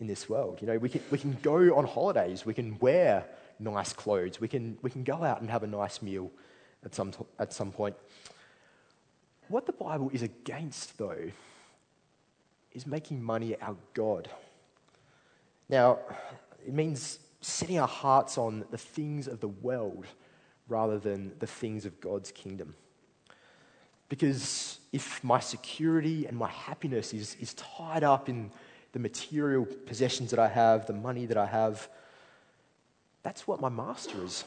in 0.00 0.06
this 0.06 0.28
world. 0.28 0.58
You 0.60 0.66
know, 0.66 0.78
we 0.78 0.88
can, 0.88 1.02
we 1.10 1.18
can 1.18 1.36
go 1.42 1.76
on 1.76 1.86
holidays, 1.86 2.44
we 2.46 2.54
can 2.54 2.78
wear 2.80 3.24
nice 3.60 3.92
clothes, 3.92 4.40
we 4.40 4.48
can, 4.48 4.78
we 4.82 4.90
can 4.90 5.04
go 5.04 5.22
out 5.22 5.40
and 5.40 5.50
have 5.50 5.62
a 5.62 5.66
nice 5.66 6.02
meal 6.02 6.30
at 6.84 6.94
some, 6.94 7.12
at 7.38 7.52
some 7.52 7.70
point. 7.70 7.94
What 9.48 9.66
the 9.66 9.72
Bible 9.72 10.10
is 10.12 10.22
against, 10.22 10.98
though, 10.98 11.30
is 12.72 12.86
making 12.86 13.22
money 13.22 13.54
our 13.60 13.76
God. 13.92 14.30
Now, 15.72 16.00
it 16.66 16.74
means 16.74 17.18
setting 17.40 17.78
our 17.78 17.88
hearts 17.88 18.36
on 18.36 18.66
the 18.70 18.76
things 18.76 19.26
of 19.26 19.40
the 19.40 19.48
world 19.48 20.04
rather 20.68 20.98
than 20.98 21.32
the 21.38 21.46
things 21.46 21.86
of 21.86 21.98
God's 21.98 22.30
kingdom. 22.30 22.74
Because 24.10 24.80
if 24.92 25.24
my 25.24 25.40
security 25.40 26.26
and 26.26 26.36
my 26.36 26.50
happiness 26.50 27.14
is, 27.14 27.36
is 27.40 27.54
tied 27.54 28.04
up 28.04 28.28
in 28.28 28.50
the 28.92 28.98
material 28.98 29.64
possessions 29.64 30.28
that 30.28 30.38
I 30.38 30.48
have, 30.48 30.84
the 30.84 30.92
money 30.92 31.24
that 31.24 31.38
I 31.38 31.46
have, 31.46 31.88
that's 33.22 33.48
what 33.48 33.58
my 33.58 33.70
master 33.70 34.22
is. 34.22 34.44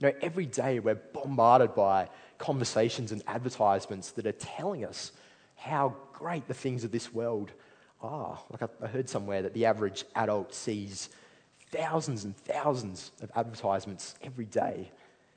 You 0.00 0.08
know, 0.08 0.14
every 0.20 0.46
day 0.46 0.80
we're 0.80 0.96
bombarded 0.96 1.76
by 1.76 2.08
conversations 2.38 3.12
and 3.12 3.22
advertisements 3.28 4.10
that 4.10 4.26
are 4.26 4.32
telling 4.32 4.84
us 4.84 5.12
how 5.54 5.94
great 6.12 6.48
the 6.48 6.54
things 6.54 6.82
of 6.82 6.90
this 6.90 7.14
world 7.14 7.52
are. 8.04 8.38
Like 8.50 8.70
I 8.82 8.86
heard 8.86 9.08
somewhere 9.08 9.42
that 9.42 9.54
the 9.54 9.64
average 9.66 10.04
adult 10.14 10.54
sees 10.54 11.08
thousands 11.70 12.24
and 12.24 12.36
thousands 12.36 13.10
of 13.22 13.30
advertisements 13.34 14.14
every 14.22 14.44
day. 14.44 14.90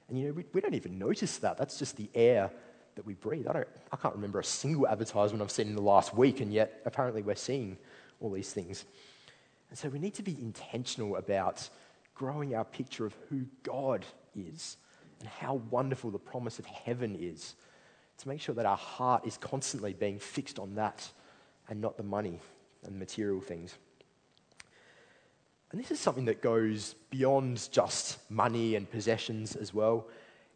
And 0.09 0.19
you 0.19 0.27
know, 0.27 0.33
we, 0.33 0.45
we 0.53 0.61
don't 0.61 0.75
even 0.75 0.99
notice 0.99 1.37
that. 1.37 1.57
That's 1.57 1.79
just 1.79 1.97
the 1.97 2.09
air 2.13 2.51
that 2.95 3.05
we 3.05 3.13
breathe. 3.13 3.47
I, 3.47 3.53
don't, 3.53 3.67
I 3.91 3.95
can't 3.95 4.15
remember 4.15 4.39
a 4.39 4.43
single 4.43 4.87
advertisement 4.87 5.41
I've 5.41 5.51
seen 5.51 5.67
in 5.67 5.75
the 5.75 5.81
last 5.81 6.15
week, 6.15 6.41
and 6.41 6.51
yet 6.51 6.81
apparently 6.85 7.21
we're 7.21 7.35
seeing 7.35 7.77
all 8.19 8.31
these 8.31 8.51
things. 8.51 8.85
And 9.69 9.77
so 9.77 9.89
we 9.89 9.99
need 9.99 10.13
to 10.15 10.23
be 10.23 10.37
intentional 10.41 11.15
about 11.17 11.69
growing 12.15 12.55
our 12.55 12.65
picture 12.65 13.05
of 13.05 13.15
who 13.29 13.45
God 13.63 14.05
is 14.35 14.77
and 15.19 15.29
how 15.29 15.55
wonderful 15.69 16.11
the 16.11 16.19
promise 16.19 16.59
of 16.59 16.65
heaven 16.65 17.15
is. 17.19 17.55
to 18.19 18.27
make 18.27 18.41
sure 18.41 18.55
that 18.55 18.65
our 18.65 18.77
heart 18.77 19.25
is 19.25 19.37
constantly 19.37 19.93
being 19.93 20.17
fixed 20.17 20.57
on 20.59 20.75
that 20.75 21.07
and 21.69 21.79
not 21.79 21.97
the 21.97 22.03
money 22.03 22.39
and 22.87 22.97
material 22.97 23.41
things. 23.41 23.75
And 25.71 25.79
this 25.79 25.91
is 25.91 25.99
something 25.99 26.25
that 26.25 26.41
goes 26.41 26.95
beyond 27.09 27.69
just 27.71 28.19
money 28.31 28.75
and 28.75 28.89
possessions 28.89 29.55
as 29.55 29.73
well. 29.73 30.07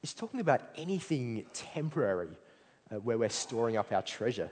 It's 0.01 0.13
talking 0.13 0.39
about 0.39 0.61
anything 0.75 1.45
temporary 1.53 2.29
uh, 2.91 2.95
where 2.95 3.17
we're 3.17 3.29
storing 3.29 3.77
up 3.77 3.91
our 3.91 4.01
treasure. 4.01 4.49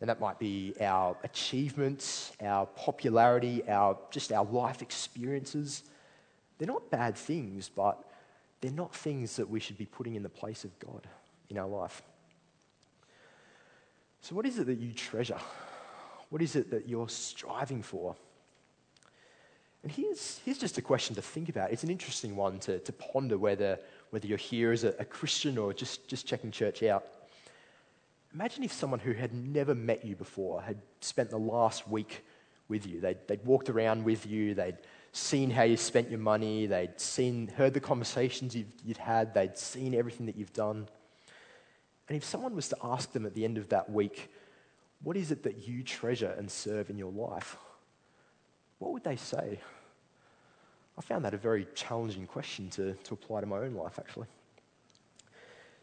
And 0.00 0.08
that 0.08 0.18
might 0.18 0.38
be 0.38 0.74
our 0.80 1.16
achievements, 1.22 2.32
our 2.42 2.66
popularity, 2.66 3.62
our, 3.68 3.96
just 4.10 4.32
our 4.32 4.44
life 4.44 4.82
experiences. 4.82 5.84
They're 6.58 6.68
not 6.68 6.90
bad 6.90 7.16
things, 7.16 7.68
but 7.68 8.02
they're 8.60 8.70
not 8.72 8.94
things 8.94 9.36
that 9.36 9.48
we 9.48 9.60
should 9.60 9.78
be 9.78 9.86
putting 9.86 10.16
in 10.16 10.22
the 10.22 10.28
place 10.28 10.64
of 10.64 10.78
God 10.78 11.06
in 11.50 11.58
our 11.58 11.68
life. 11.68 12.02
So, 14.22 14.34
what 14.34 14.44
is 14.44 14.58
it 14.58 14.66
that 14.66 14.78
you 14.78 14.92
treasure? 14.92 15.38
What 16.30 16.42
is 16.42 16.56
it 16.56 16.70
that 16.70 16.88
you're 16.88 17.08
striving 17.08 17.82
for? 17.82 18.16
And 19.82 19.90
here's, 19.90 20.40
here's 20.44 20.58
just 20.58 20.78
a 20.78 20.82
question 20.82 21.16
to 21.16 21.22
think 21.22 21.48
about. 21.48 21.72
It's 21.72 21.84
an 21.84 21.90
interesting 21.90 22.36
one 22.36 22.58
to, 22.60 22.78
to 22.80 22.92
ponder 22.92 23.38
whether, 23.38 23.78
whether 24.10 24.26
you're 24.26 24.38
here 24.38 24.72
as 24.72 24.84
a, 24.84 24.94
a 24.98 25.04
Christian 25.04 25.58
or 25.58 25.72
just, 25.72 26.06
just 26.06 26.26
checking 26.26 26.50
church 26.50 26.82
out. 26.82 27.04
Imagine 28.32 28.62
if 28.62 28.72
someone 28.72 29.00
who 29.00 29.12
had 29.12 29.34
never 29.34 29.74
met 29.74 30.04
you 30.04 30.14
before 30.14 30.62
had 30.62 30.78
spent 31.00 31.30
the 31.30 31.38
last 31.38 31.88
week 31.88 32.24
with 32.68 32.86
you. 32.86 33.00
They'd, 33.00 33.18
they'd 33.26 33.44
walked 33.44 33.68
around 33.68 34.04
with 34.04 34.26
you, 34.26 34.54
they'd 34.54 34.78
seen 35.12 35.50
how 35.50 35.64
you 35.64 35.76
spent 35.76 36.10
your 36.10 36.20
money, 36.20 36.66
they'd 36.66 37.00
seen, 37.00 37.48
heard 37.48 37.74
the 37.74 37.80
conversations 37.80 38.54
you've, 38.54 38.72
you'd 38.84 38.98
had, 38.98 39.34
they'd 39.34 39.58
seen 39.58 39.94
everything 39.94 40.26
that 40.26 40.36
you've 40.36 40.52
done. 40.52 40.86
And 42.08 42.16
if 42.16 42.22
someone 42.22 42.54
was 42.54 42.68
to 42.68 42.76
ask 42.82 43.12
them 43.12 43.26
at 43.26 43.34
the 43.34 43.44
end 43.44 43.58
of 43.58 43.70
that 43.70 43.90
week, 43.90 44.30
what 45.02 45.16
is 45.16 45.30
it 45.30 45.42
that 45.44 45.66
you 45.66 45.82
treasure 45.82 46.34
and 46.36 46.50
serve 46.50 46.90
in 46.90 46.98
your 46.98 47.12
life? 47.12 47.56
What 48.78 48.92
would 48.92 49.04
they 49.04 49.16
say? 49.16 49.60
I 50.98 51.02
found 51.02 51.24
that 51.24 51.34
a 51.34 51.38
very 51.38 51.66
challenging 51.74 52.26
question 52.26 52.68
to, 52.70 52.92
to 52.94 53.14
apply 53.14 53.40
to 53.40 53.46
my 53.46 53.58
own 53.58 53.74
life, 53.74 53.98
actually. 53.98 54.26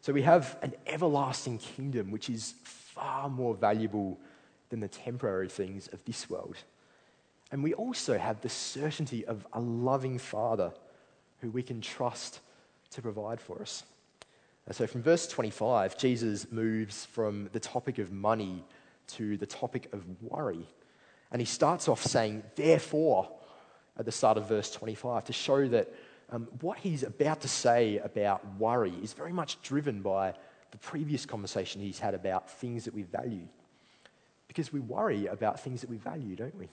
So 0.01 0.13
we 0.13 0.21
have 0.21 0.57
an 0.61 0.73
everlasting 0.85 1.57
kingdom 1.57 2.11
which 2.11 2.29
is 2.29 2.53
far 2.63 3.29
more 3.29 3.55
valuable 3.55 4.19
than 4.69 4.79
the 4.79 4.87
temporary 4.87 5.49
things 5.49 5.87
of 5.87 6.03
this 6.05 6.29
world. 6.29 6.57
And 7.51 7.63
we 7.63 7.73
also 7.73 8.17
have 8.17 8.41
the 8.41 8.49
certainty 8.49 9.25
of 9.25 9.47
a 9.53 9.59
loving 9.59 10.19
Father 10.19 10.71
who 11.41 11.49
we 11.49 11.63
can 11.63 11.81
trust 11.81 12.41
to 12.91 13.01
provide 13.01 13.39
for 13.39 13.61
us. 13.61 13.83
so 14.71 14.85
from 14.85 15.01
verse 15.01 15.27
25, 15.27 15.97
Jesus 15.97 16.51
moves 16.51 17.05
from 17.05 17.49
the 17.53 17.59
topic 17.59 17.99
of 17.99 18.11
money 18.11 18.63
to 19.07 19.37
the 19.37 19.45
topic 19.45 19.93
of 19.93 20.03
worry. 20.21 20.67
And 21.31 21.41
he 21.41 21.45
starts 21.45 21.87
off 21.87 22.03
saying, 22.03 22.43
therefore, 22.55 23.29
at 23.97 24.05
the 24.05 24.11
start 24.11 24.37
of 24.37 24.47
verse 24.47 24.71
25, 24.71 25.25
to 25.25 25.33
show 25.33 25.67
that 25.67 25.93
um, 26.29 26.47
what 26.61 26.77
he's 26.77 27.03
about 27.03 27.41
to 27.41 27.47
say 27.47 27.97
about 27.97 28.45
worry 28.57 28.93
is 29.01 29.13
very 29.13 29.33
much 29.33 29.61
driven 29.61 30.01
by 30.01 30.33
the 30.71 30.77
previous 30.77 31.25
conversation 31.25 31.81
he's 31.81 31.99
had 31.99 32.13
about 32.13 32.49
things 32.49 32.85
that 32.85 32.93
we 32.93 33.03
value. 33.03 33.47
Because 34.47 34.71
we 34.71 34.79
worry 34.79 35.27
about 35.27 35.59
things 35.59 35.81
that 35.81 35.89
we 35.89 35.97
value, 35.97 36.35
don't 36.35 36.57
we? 36.57 36.67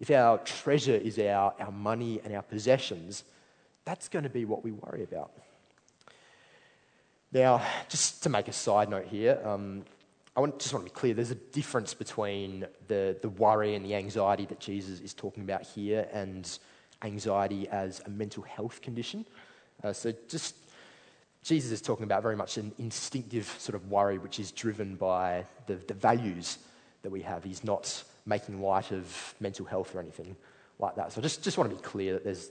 If 0.00 0.10
our 0.10 0.38
treasure 0.38 0.94
is 0.94 1.18
our, 1.18 1.54
our 1.58 1.72
money 1.72 2.20
and 2.22 2.34
our 2.34 2.42
possessions, 2.42 3.24
that's 3.84 4.08
going 4.08 4.22
to 4.22 4.30
be 4.30 4.44
what 4.44 4.62
we 4.62 4.72
worry 4.72 5.02
about. 5.02 5.32
Now, 7.32 7.62
just 7.88 8.22
to 8.22 8.28
make 8.28 8.48
a 8.48 8.52
side 8.52 8.88
note 8.88 9.06
here, 9.06 9.40
um, 9.44 9.84
I 10.38 10.40
want, 10.40 10.60
just 10.60 10.72
want 10.72 10.86
to 10.86 10.92
be 10.92 10.94
clear 10.94 11.14
there's 11.14 11.32
a 11.32 11.34
difference 11.34 11.94
between 11.94 12.64
the, 12.86 13.16
the 13.20 13.28
worry 13.28 13.74
and 13.74 13.84
the 13.84 13.96
anxiety 13.96 14.44
that 14.44 14.60
Jesus 14.60 15.00
is 15.00 15.12
talking 15.12 15.42
about 15.42 15.62
here 15.62 16.06
and 16.12 16.48
anxiety 17.02 17.68
as 17.70 18.00
a 18.06 18.10
mental 18.10 18.44
health 18.44 18.80
condition. 18.80 19.26
Uh, 19.82 19.92
so, 19.92 20.14
just 20.28 20.54
Jesus 21.42 21.72
is 21.72 21.82
talking 21.82 22.04
about 22.04 22.22
very 22.22 22.36
much 22.36 22.56
an 22.56 22.70
instinctive 22.78 23.52
sort 23.58 23.74
of 23.74 23.90
worry 23.90 24.18
which 24.18 24.38
is 24.38 24.52
driven 24.52 24.94
by 24.94 25.44
the, 25.66 25.74
the 25.74 25.94
values 25.94 26.58
that 27.02 27.10
we 27.10 27.20
have. 27.22 27.42
He's 27.42 27.64
not 27.64 28.04
making 28.24 28.62
light 28.62 28.92
of 28.92 29.34
mental 29.40 29.66
health 29.66 29.92
or 29.92 29.98
anything 29.98 30.36
like 30.78 30.94
that. 30.94 31.10
So, 31.10 31.20
I 31.20 31.22
just, 31.22 31.42
just 31.42 31.58
want 31.58 31.68
to 31.68 31.74
be 31.74 31.82
clear 31.82 32.12
that 32.12 32.22
there's, 32.22 32.50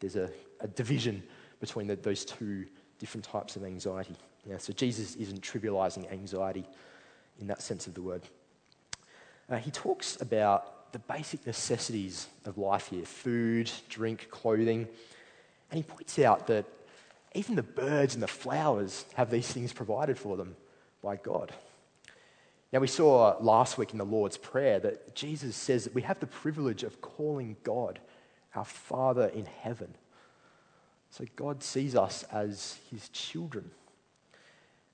there's 0.00 0.16
a, 0.16 0.30
a 0.60 0.68
division 0.68 1.22
between 1.60 1.86
the, 1.86 1.96
those 1.96 2.24
two 2.24 2.64
different 2.98 3.26
types 3.26 3.56
of 3.56 3.64
anxiety. 3.64 4.16
Yeah, 4.48 4.56
so, 4.56 4.72
Jesus 4.72 5.16
isn't 5.16 5.42
trivializing 5.42 6.10
anxiety 6.10 6.64
in 7.40 7.46
that 7.48 7.62
sense 7.62 7.86
of 7.86 7.94
the 7.94 8.02
word. 8.02 8.22
Uh, 9.48 9.56
he 9.56 9.70
talks 9.70 10.20
about 10.20 10.92
the 10.92 10.98
basic 10.98 11.46
necessities 11.46 12.26
of 12.44 12.58
life 12.58 12.88
here 12.88 13.04
food, 13.04 13.70
drink, 13.88 14.28
clothing. 14.30 14.88
And 15.70 15.78
he 15.78 15.82
points 15.82 16.18
out 16.18 16.46
that 16.46 16.64
even 17.34 17.56
the 17.56 17.62
birds 17.62 18.14
and 18.14 18.22
the 18.22 18.28
flowers 18.28 19.04
have 19.14 19.30
these 19.30 19.50
things 19.50 19.72
provided 19.72 20.18
for 20.18 20.36
them 20.36 20.56
by 21.02 21.16
God. 21.16 21.52
Now, 22.72 22.80
we 22.80 22.86
saw 22.88 23.36
last 23.40 23.78
week 23.78 23.92
in 23.92 23.98
the 23.98 24.04
Lord's 24.04 24.36
Prayer 24.36 24.78
that 24.80 25.14
Jesus 25.14 25.54
says 25.54 25.84
that 25.84 25.94
we 25.94 26.02
have 26.02 26.18
the 26.18 26.26
privilege 26.26 26.82
of 26.82 27.00
calling 27.00 27.56
God 27.62 28.00
our 28.54 28.64
Father 28.64 29.26
in 29.26 29.46
heaven. 29.46 29.94
So, 31.10 31.24
God 31.36 31.62
sees 31.62 31.94
us 31.94 32.24
as 32.32 32.78
his 32.90 33.08
children. 33.10 33.70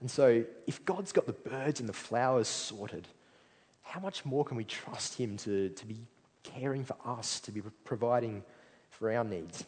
And 0.02 0.10
so, 0.10 0.44
if 0.66 0.84
God's 0.84 1.12
got 1.12 1.26
the 1.26 1.32
birds 1.32 1.78
and 1.78 1.88
the 1.88 1.92
flowers 1.92 2.48
sorted, 2.48 3.06
how 3.82 4.00
much 4.00 4.24
more 4.24 4.44
can 4.44 4.56
we 4.56 4.64
trust 4.64 5.14
Him 5.14 5.36
to, 5.38 5.68
to 5.68 5.86
be 5.86 5.96
caring 6.42 6.84
for 6.84 6.96
us, 7.04 7.38
to 7.38 7.52
be 7.52 7.62
providing 7.84 8.42
for 8.90 9.12
our 9.12 9.22
needs? 9.22 9.64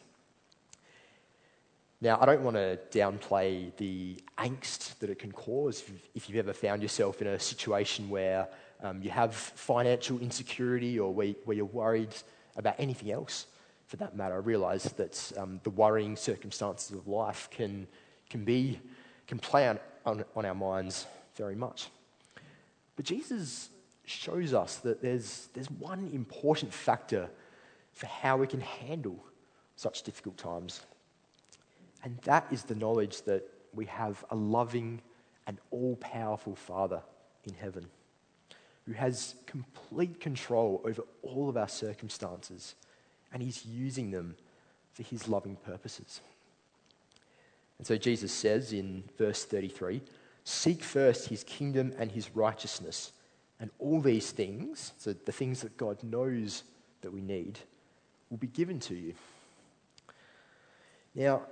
Now, 2.01 2.19
I 2.21 2.27
don't 2.27 2.43
want 2.43 2.57
to 2.57 2.81
downplay 2.91 3.77
the 3.77 4.21
angst 4.37 4.99
that 4.99 5.09
it 5.09 5.21
can 5.21 5.31
cause 5.31 5.85
if 6.17 6.29
you've, 6.29 6.37
ever 6.37 6.53
found 6.53 6.83
yourself 6.83 7.23
in 7.23 7.29
a 7.29 7.39
situation 7.39 8.11
where 8.11 8.49
um, 8.83 9.01
you 9.03 9.11
have 9.11 9.37
financial 9.37 10.19
insecurity 10.19 10.99
or 10.99 11.15
where, 11.15 11.35
where, 11.45 11.57
you're 11.57 11.65
worried 11.65 12.13
about 12.57 12.75
anything 12.79 13.13
else 13.13 13.47
for 13.87 13.99
that 13.99 14.17
matter. 14.17 14.35
I 14.35 14.39
realize 14.39 14.83
that 14.83 15.33
um, 15.37 15.61
the 15.63 15.71
worrying 15.71 16.17
circumstances 16.17 16.91
of 16.91 17.07
life 17.07 17.49
can, 17.53 17.87
can, 18.29 18.45
be, 18.45 18.81
can 19.29 19.39
play 19.39 19.69
on, 19.69 19.79
on, 20.05 20.25
on 20.37 20.45
our 20.45 20.55
minds 20.55 21.07
very 21.37 21.55
much. 21.55 21.89
But 22.97 23.05
Jesus 23.05 23.71
shows 24.05 24.55
us 24.55 24.77
that 24.77 25.03
there's, 25.03 25.49
there's 25.55 25.71
one 25.71 26.11
important 26.13 26.73
factor 26.73 27.31
for 27.93 28.07
how 28.07 28.37
we 28.37 28.47
can 28.47 28.61
handle 28.61 29.25
such 29.77 30.03
difficult 30.03 30.37
times. 30.37 30.81
And 32.03 32.19
that 32.25 32.47
is 32.51 32.65
the 32.65 32.75
knowledge 32.75 33.23
that 33.23 33.49
we 33.73 33.87
have 33.87 34.25
a 34.31 34.37
loving 34.37 35.01
and 35.47 35.59
all 35.71 35.97
powerful 35.97 36.55
Father 36.55 37.03
in 37.45 37.55
heaven 37.55 37.87
who 38.87 38.93
has 38.93 39.35
complete 39.47 40.21
control 40.21 40.83
over 40.85 41.03
all 41.23 41.49
of 41.49 41.57
our 41.57 41.69
circumstances 41.69 42.75
and 43.33 43.43
he's 43.43 43.65
using 43.65 44.11
them 44.11 44.37
for 44.93 45.03
his 45.03 45.29
loving 45.29 45.57
purposes. 45.57 46.21
And 47.79 47.87
so 47.87 47.97
Jesus 47.97 48.33
says 48.33 48.73
in 48.73 49.05
verse 49.19 49.45
33 49.45 50.01
Seek 50.45 50.83
first 50.83 51.29
his 51.29 51.43
kingdom 51.45 51.95
and 51.99 52.13
his 52.13 52.35
righteousness, 52.37 53.13
and 53.59 53.71
all 53.79 54.01
these 54.01 54.31
things, 54.31 54.93
so 54.99 55.15
the 55.15 55.33
things 55.33 55.63
that 55.63 55.77
God 55.77 56.03
knows 56.03 56.65
that 57.01 57.13
we 57.13 57.23
need, 57.23 57.59
will 58.29 58.37
be 58.37 58.47
given 58.47 58.79
to 58.81 58.95
you. 58.95 59.15
Now, 61.15 61.43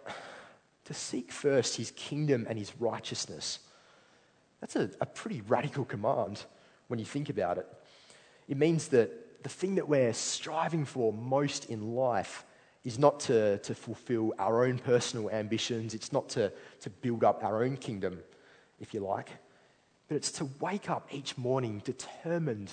to 0.84 0.94
seek 0.94 1.32
first 1.32 1.76
his 1.76 1.90
kingdom 1.92 2.46
and 2.48 2.58
his 2.58 2.72
righteousness, 2.78 3.60
that's 4.60 4.76
a, 4.76 4.90
a 5.00 5.06
pretty 5.06 5.40
radical 5.42 5.84
command 5.84 6.44
when 6.88 6.98
you 6.98 7.04
think 7.04 7.30
about 7.30 7.58
it. 7.58 7.66
It 8.48 8.56
means 8.56 8.88
that 8.88 9.42
the 9.42 9.48
thing 9.48 9.76
that 9.76 9.88
we're 9.88 10.12
striving 10.12 10.84
for 10.84 11.12
most 11.12 11.66
in 11.66 11.94
life 11.94 12.44
is 12.84 12.98
not 12.98 13.20
to, 13.20 13.58
to 13.58 13.74
fulfill 13.74 14.34
our 14.38 14.64
own 14.64 14.78
personal 14.78 15.30
ambitions, 15.30 15.94
it's 15.94 16.12
not 16.12 16.28
to, 16.30 16.52
to 16.80 16.90
build 16.90 17.22
up 17.22 17.44
our 17.44 17.62
own 17.62 17.76
kingdom, 17.76 18.18
if 18.80 18.92
you 18.92 19.00
like, 19.00 19.30
but 20.08 20.16
it's 20.16 20.32
to 20.32 20.48
wake 20.60 20.90
up 20.90 21.08
each 21.12 21.38
morning 21.38 21.80
determined 21.84 22.72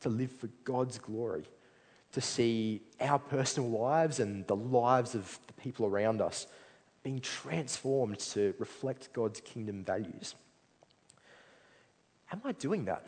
to 0.00 0.08
live 0.08 0.30
for 0.30 0.48
God's 0.64 0.98
glory, 0.98 1.44
to 2.12 2.20
see 2.20 2.82
our 3.00 3.18
personal 3.18 3.68
lives 3.68 4.20
and 4.20 4.46
the 4.46 4.56
lives 4.56 5.14
of 5.14 5.38
the 5.48 5.52
people 5.54 5.86
around 5.86 6.20
us 6.20 6.46
being 7.02 7.20
transformed 7.20 8.18
to 8.18 8.54
reflect 8.58 9.12
God's 9.12 9.40
kingdom 9.40 9.84
values. 9.84 10.34
Am 12.32 12.40
I 12.44 12.52
doing 12.52 12.84
that? 12.84 13.06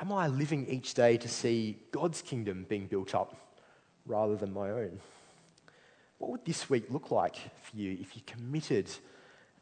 Am 0.00 0.12
I 0.12 0.26
living 0.28 0.66
each 0.66 0.94
day 0.94 1.16
to 1.18 1.28
see 1.28 1.78
God's 1.90 2.20
kingdom 2.20 2.66
being 2.68 2.86
built 2.86 3.14
up 3.14 3.34
rather 4.06 4.36
than 4.36 4.52
my 4.52 4.70
own? 4.70 5.00
What 6.18 6.30
would 6.30 6.44
this 6.44 6.70
week 6.70 6.86
look 6.90 7.10
like 7.10 7.36
for 7.62 7.76
you 7.76 7.96
if 8.00 8.16
you 8.16 8.22
committed 8.26 8.88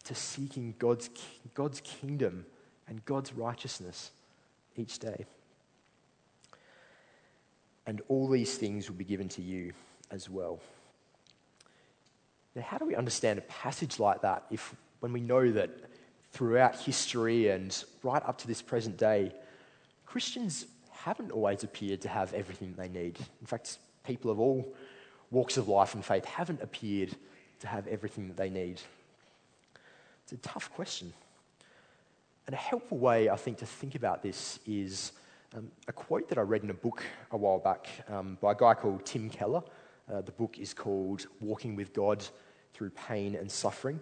to 0.04 0.14
seeking 0.14 0.74
God's, 0.78 1.10
God's 1.54 1.80
kingdom 1.80 2.46
and 2.86 3.04
God's 3.04 3.32
righteousness 3.32 4.10
each 4.76 4.98
day. 4.98 5.24
And 7.86 8.00
all 8.08 8.28
these 8.28 8.56
things 8.56 8.88
will 8.88 8.96
be 8.96 9.04
given 9.04 9.28
to 9.30 9.42
you 9.42 9.72
as 10.10 10.30
well. 10.30 10.60
Now, 12.54 12.62
how 12.62 12.78
do 12.78 12.84
we 12.84 12.94
understand 12.94 13.38
a 13.38 13.42
passage 13.42 13.98
like 13.98 14.22
that 14.22 14.44
if, 14.50 14.74
when 15.00 15.12
we 15.12 15.20
know 15.20 15.50
that 15.52 15.70
throughout 16.32 16.76
history 16.76 17.48
and 17.48 17.84
right 18.02 18.22
up 18.24 18.38
to 18.38 18.46
this 18.46 18.62
present 18.62 18.96
day, 18.96 19.32
Christians 20.06 20.66
haven't 20.92 21.30
always 21.30 21.64
appeared 21.64 22.00
to 22.02 22.08
have 22.08 22.32
everything 22.32 22.74
they 22.76 22.88
need? 22.88 23.18
In 23.40 23.46
fact, 23.46 23.78
people 24.04 24.30
of 24.30 24.38
all 24.38 24.74
walks 25.30 25.56
of 25.56 25.68
life 25.68 25.94
and 25.94 26.04
faith 26.04 26.24
haven't 26.24 26.62
appeared 26.62 27.14
to 27.60 27.66
have 27.66 27.86
everything 27.86 28.28
that 28.28 28.36
they 28.36 28.50
need. 28.50 28.80
It's 30.24 30.32
a 30.32 30.36
tough 30.38 30.72
question. 30.74 31.12
And 32.46 32.54
a 32.54 32.58
helpful 32.58 32.98
way, 32.98 33.28
I 33.30 33.36
think, 33.36 33.58
to 33.58 33.66
think 33.66 33.94
about 33.94 34.22
this 34.22 34.58
is 34.66 35.12
um, 35.56 35.70
a 35.88 35.92
quote 35.92 36.28
that 36.28 36.38
I 36.38 36.42
read 36.42 36.62
in 36.62 36.70
a 36.70 36.74
book 36.74 37.02
a 37.30 37.36
while 37.36 37.58
back 37.58 37.88
um, 38.08 38.36
by 38.40 38.52
a 38.52 38.54
guy 38.54 38.74
called 38.74 39.06
Tim 39.06 39.30
Keller. 39.30 39.62
Uh, 40.12 40.20
the 40.20 40.32
book 40.32 40.58
is 40.58 40.74
called 40.74 41.26
Walking 41.40 41.74
with 41.74 41.94
God 41.94 42.24
Through 42.74 42.90
Pain 42.90 43.34
and 43.34 43.50
Suffering. 43.50 43.98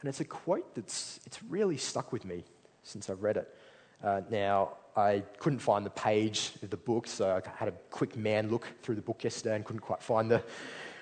And 0.00 0.08
it's 0.08 0.20
a 0.20 0.24
quote 0.24 0.74
that's 0.74 1.20
it's 1.24 1.42
really 1.44 1.76
stuck 1.76 2.12
with 2.12 2.24
me 2.24 2.44
since 2.82 3.08
I've 3.08 3.22
read 3.22 3.36
it. 3.36 3.54
Uh, 4.02 4.20
now, 4.30 4.70
I 4.96 5.22
couldn't 5.38 5.60
find 5.60 5.86
the 5.86 5.90
page 5.90 6.52
of 6.62 6.70
the 6.70 6.76
book, 6.76 7.06
so 7.06 7.30
I 7.30 7.56
had 7.56 7.68
a 7.68 7.74
quick 7.90 8.16
man 8.16 8.50
look 8.50 8.66
through 8.82 8.96
the 8.96 9.02
book 9.02 9.24
yesterday 9.24 9.56
and 9.56 9.64
couldn't 9.64 9.80
quite 9.80 10.02
find 10.02 10.30
the. 10.30 10.42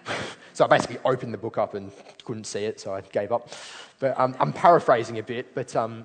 so 0.52 0.64
I 0.64 0.68
basically 0.68 0.98
opened 1.04 1.34
the 1.34 1.38
book 1.38 1.58
up 1.58 1.74
and 1.74 1.90
couldn't 2.24 2.44
see 2.44 2.64
it, 2.64 2.78
so 2.78 2.94
I 2.94 3.00
gave 3.00 3.32
up. 3.32 3.48
But 3.98 4.18
um, 4.18 4.36
I'm 4.38 4.52
paraphrasing 4.52 5.18
a 5.18 5.22
bit, 5.22 5.54
but 5.54 5.74
um, 5.74 6.04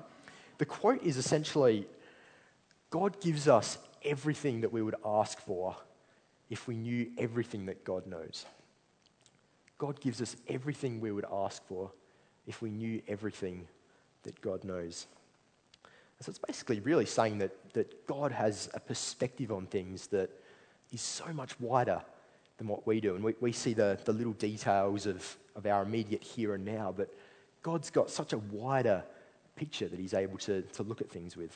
the 0.57 0.65
quote 0.65 1.03
is 1.03 1.17
essentially 1.17 1.87
God 2.89 3.19
gives 3.19 3.47
us 3.47 3.77
everything 4.03 4.61
that 4.61 4.71
we 4.71 4.81
would 4.81 4.95
ask 5.05 5.39
for 5.39 5.75
if 6.49 6.67
we 6.67 6.75
knew 6.77 7.11
everything 7.17 7.65
that 7.65 7.83
God 7.83 8.07
knows. 8.07 8.45
God 9.77 9.99
gives 9.99 10.21
us 10.21 10.35
everything 10.47 11.01
we 11.01 11.11
would 11.11 11.25
ask 11.31 11.65
for 11.67 11.91
if 12.47 12.61
we 12.61 12.69
knew 12.69 13.01
everything 13.07 13.67
that 14.23 14.39
God 14.39 14.63
knows. 14.63 15.07
So 16.25 16.31
it's 16.31 16.39
basically 16.39 16.79
really 16.79 17.05
saying 17.05 17.37
that, 17.37 17.51
that 17.73 18.07
God 18.07 18.31
has 18.31 18.67
a 18.73 18.79
perspective 18.79 19.51
on 19.51 19.67
things 19.67 20.07
that 20.07 20.31
is 20.91 20.99
so 20.99 21.31
much 21.31 21.59
wider 21.59 22.01
than 22.57 22.67
what 22.67 22.87
we 22.87 22.99
do. 22.99 23.13
And 23.13 23.23
we, 23.23 23.35
we 23.41 23.51
see 23.51 23.73
the, 23.75 23.99
the 24.05 24.11
little 24.11 24.33
details 24.33 25.05
of, 25.05 25.37
of 25.55 25.67
our 25.67 25.83
immediate 25.83 26.23
here 26.23 26.55
and 26.55 26.65
now, 26.65 26.91
but 26.97 27.13
God's 27.61 27.91
got 27.91 28.09
such 28.09 28.33
a 28.33 28.39
wider 28.39 29.03
picture 29.55 29.87
that 29.87 29.99
He's 29.99 30.15
able 30.15 30.39
to, 30.39 30.63
to 30.63 30.81
look 30.81 30.99
at 30.99 31.11
things 31.11 31.37
with. 31.37 31.55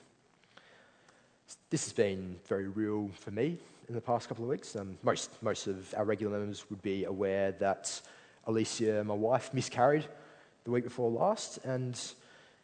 This 1.72 1.86
has 1.86 1.94
been 1.94 2.36
very 2.46 2.68
real 2.68 3.10
for 3.16 3.32
me 3.32 3.58
in 3.88 3.96
the 3.96 4.02
past 4.02 4.30
couple 4.30 4.44
of 4.44 4.52
weeks. 4.52 4.76
Um, 4.76 5.00
most, 5.02 5.32
most 5.42 5.66
of 5.66 5.96
our 5.98 6.06
regular 6.06 6.38
members 6.38 6.70
would 6.70 6.84
be 6.84 7.06
aware 7.06 7.54
that 7.54 8.00
Alicia, 8.46 9.04
my 9.04 9.16
wife, 9.16 9.52
miscarried 9.52 10.06
the 10.64 10.70
week 10.70 10.84
before 10.84 11.10
last. 11.10 11.58
And 11.66 12.00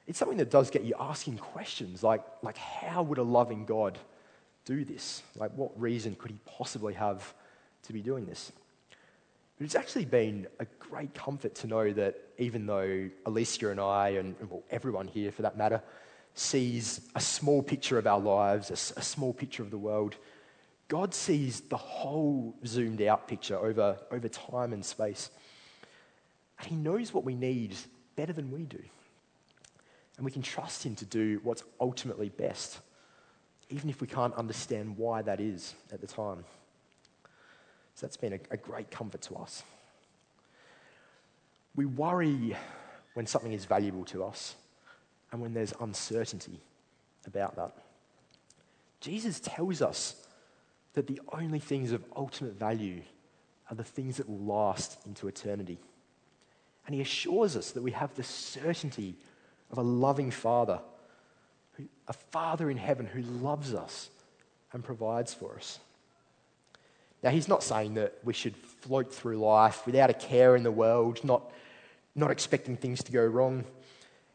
it's 0.07 0.19
something 0.19 0.37
that 0.37 0.51
does 0.51 0.69
get 0.69 0.83
you 0.83 0.93
asking 0.99 1.37
questions 1.37 2.03
like, 2.03 2.21
like 2.41 2.57
how 2.57 3.01
would 3.03 3.17
a 3.17 3.23
loving 3.23 3.65
God 3.65 3.97
do 4.65 4.85
this? 4.85 5.23
Like, 5.35 5.51
what 5.55 5.79
reason 5.79 6.15
could 6.15 6.31
he 6.31 6.39
possibly 6.45 6.93
have 6.93 7.33
to 7.83 7.93
be 7.93 8.01
doing 8.01 8.25
this? 8.25 8.51
But 9.57 9.65
it's 9.65 9.75
actually 9.75 10.05
been 10.05 10.47
a 10.59 10.65
great 10.79 11.13
comfort 11.13 11.55
to 11.55 11.67
know 11.67 11.91
that 11.93 12.17
even 12.37 12.65
though 12.65 13.09
Alicia 13.25 13.71
and 13.71 13.79
I, 13.79 14.09
and 14.09 14.35
well, 14.49 14.63
everyone 14.69 15.07
here 15.07 15.31
for 15.31 15.43
that 15.43 15.57
matter, 15.57 15.81
sees 16.33 17.01
a 17.15 17.21
small 17.21 17.63
picture 17.63 17.97
of 17.97 18.05
our 18.05 18.19
lives, 18.19 18.69
a, 18.69 18.99
a 18.99 19.03
small 19.03 19.33
picture 19.33 19.63
of 19.63 19.71
the 19.71 19.77
world, 19.77 20.15
God 20.87 21.13
sees 21.13 21.61
the 21.61 21.77
whole 21.77 22.55
zoomed 22.65 23.01
out 23.01 23.27
picture 23.27 23.57
over, 23.57 23.97
over 24.11 24.27
time 24.27 24.73
and 24.73 24.85
space. 24.85 25.31
And 26.59 26.67
He 26.67 26.75
knows 26.75 27.13
what 27.13 27.23
we 27.23 27.33
need 27.33 27.75
better 28.15 28.33
than 28.33 28.51
we 28.51 28.63
do. 28.63 28.83
And 30.17 30.25
we 30.25 30.31
can 30.31 30.41
trust 30.41 30.85
Him 30.85 30.95
to 30.95 31.05
do 31.05 31.39
what's 31.43 31.63
ultimately 31.79 32.29
best, 32.29 32.79
even 33.69 33.89
if 33.89 34.01
we 34.01 34.07
can't 34.07 34.33
understand 34.35 34.97
why 34.97 35.21
that 35.21 35.39
is 35.39 35.75
at 35.91 36.01
the 36.01 36.07
time. 36.07 36.45
So 37.95 38.05
that's 38.05 38.17
been 38.17 38.33
a, 38.33 38.39
a 38.51 38.57
great 38.57 38.91
comfort 38.91 39.21
to 39.23 39.35
us. 39.35 39.63
We 41.75 41.85
worry 41.85 42.55
when 43.13 43.25
something 43.25 43.53
is 43.53 43.65
valuable 43.65 44.05
to 44.05 44.23
us 44.23 44.55
and 45.31 45.41
when 45.41 45.53
there's 45.53 45.73
uncertainty 45.79 46.59
about 47.25 47.55
that. 47.55 47.73
Jesus 49.01 49.39
tells 49.39 49.81
us 49.81 50.27
that 50.93 51.07
the 51.07 51.21
only 51.33 51.59
things 51.59 51.91
of 51.91 52.03
ultimate 52.15 52.57
value 52.57 53.01
are 53.69 53.75
the 53.75 53.83
things 53.83 54.17
that 54.17 54.29
will 54.29 54.39
last 54.39 54.97
into 55.05 55.27
eternity. 55.27 55.77
And 56.85 56.95
he 56.95 57.01
assures 57.01 57.55
us 57.55 57.71
that 57.71 57.83
we 57.83 57.91
have 57.91 58.13
the 58.15 58.23
certainty 58.23 59.15
of 59.71 59.77
a 59.77 59.81
loving 59.81 60.31
Father, 60.31 60.79
a 62.07 62.13
Father 62.13 62.69
in 62.69 62.77
heaven 62.77 63.05
who 63.05 63.21
loves 63.21 63.73
us 63.73 64.09
and 64.73 64.83
provides 64.83 65.33
for 65.33 65.55
us. 65.55 65.79
Now, 67.23 67.31
he's 67.31 67.47
not 67.47 67.63
saying 67.63 67.95
that 67.95 68.13
we 68.23 68.33
should 68.33 68.55
float 68.55 69.11
through 69.11 69.37
life 69.37 69.85
without 69.85 70.09
a 70.09 70.13
care 70.13 70.55
in 70.55 70.63
the 70.63 70.71
world, 70.71 71.23
not, 71.23 71.51
not 72.13 72.29
expecting 72.29 72.77
things 72.77 73.03
to 73.03 73.11
go 73.11 73.25
wrong. 73.25 73.63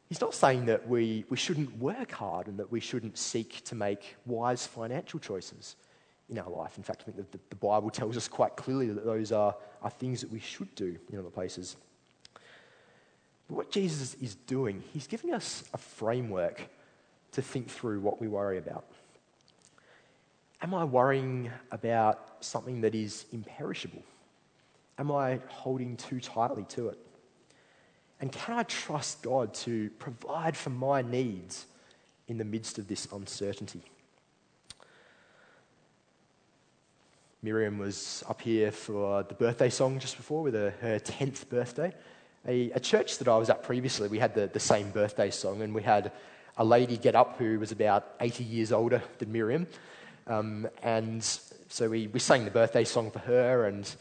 He's 0.09 0.21
not 0.21 0.35
saying 0.35 0.67
that 0.67 0.89
we, 0.89 1.25
we 1.29 1.37
shouldn't 1.37 1.79
work 1.79 2.11
hard 2.11 2.49
and 2.49 2.59
that 2.59 2.73
we 2.73 2.81
shouldn't 2.81 3.17
seek 3.17 3.63
to 3.67 3.77
make 3.77 4.17
wise 4.27 4.67
financial 4.67 5.21
choices 5.21 5.77
in 6.29 6.39
our 6.39 6.51
life. 6.51 6.79
In 6.79 6.83
fact, 6.83 7.03
I 7.03 7.13
think 7.13 7.31
the, 7.31 7.39
the 7.49 7.57
Bible 7.57 7.91
tells 7.91 8.17
us 8.17 8.27
quite 8.27 8.57
clearly 8.57 8.89
that 8.89 9.05
those 9.05 9.31
are, 9.31 9.55
are 9.83 9.91
things 9.91 10.21
that 10.23 10.33
we 10.33 10.41
should 10.41 10.75
do 10.75 10.97
in 11.13 11.19
other 11.19 11.31
places. 11.31 11.77
But 13.51 13.57
what 13.57 13.71
Jesus 13.73 14.15
is 14.23 14.37
doing, 14.37 14.85
he's 14.93 15.09
giving 15.09 15.35
us 15.35 15.65
a 15.75 15.77
framework 15.77 16.63
to 17.33 17.43
think 17.43 17.69
through 17.69 17.99
what 17.99 18.21
we 18.21 18.29
worry 18.29 18.59
about. 18.59 18.85
Am 20.63 20.73
I 20.73 20.85
worrying 20.85 21.51
about 21.73 22.37
something 22.39 22.83
that 22.83 22.95
is 22.95 23.25
imperishable? 23.33 24.05
Am 24.99 25.11
I 25.11 25.41
holding 25.49 25.97
too 25.97 26.21
tightly 26.21 26.65
to 26.69 26.91
it? 26.91 26.99
And 28.21 28.31
can 28.31 28.57
I 28.57 28.63
trust 28.63 29.21
God 29.23 29.53
to 29.55 29.91
provide 29.99 30.57
for 30.57 30.71
my 30.71 31.03
needs 31.03 31.67
in 32.29 32.39
the 32.39 32.45
midst 32.45 32.79
of 32.79 32.87
this 32.87 33.09
uncertainty? 33.13 33.83
Miriam 37.43 37.79
was 37.79 38.23
up 38.29 38.43
here 38.43 38.71
for 38.71 39.25
the 39.25 39.35
birthday 39.35 39.71
song 39.71 39.99
just 39.99 40.17
before 40.17 40.45
with 40.45 40.55
her, 40.55 40.73
her 40.81 41.01
10th 41.01 41.49
birthday. 41.49 41.93
A, 42.47 42.71
a, 42.71 42.81
church 42.81 43.19
that 43.19 43.29
I 43.29 43.37
was 43.37 43.51
at 43.51 43.63
previously, 43.63 44.09
we 44.09 44.19
had 44.19 44.35
the, 44.35 44.47
the 44.47 44.61
same 44.61 44.91
birthday 44.91 45.31
song, 45.31 45.61
and 45.63 45.75
we 45.75 45.83
had 45.83 46.11
a 46.57 46.65
lady 46.65 46.97
get 46.97 47.15
up 47.15 47.39
who 47.39 47.59
was 47.59 47.71
about 47.71 48.15
80 48.21 48.45
years 48.45 48.73
older 48.73 49.03
than 49.19 49.31
Miriam. 49.31 49.67
Um, 50.27 50.69
and 50.83 51.23
so 51.69 51.89
we, 51.89 52.07
we 52.07 52.19
sang 52.19 52.45
the 52.45 52.51
birthday 52.51 52.85
song 52.85 53.11
for 53.11 53.19
her, 53.21 53.67
and 53.67 53.95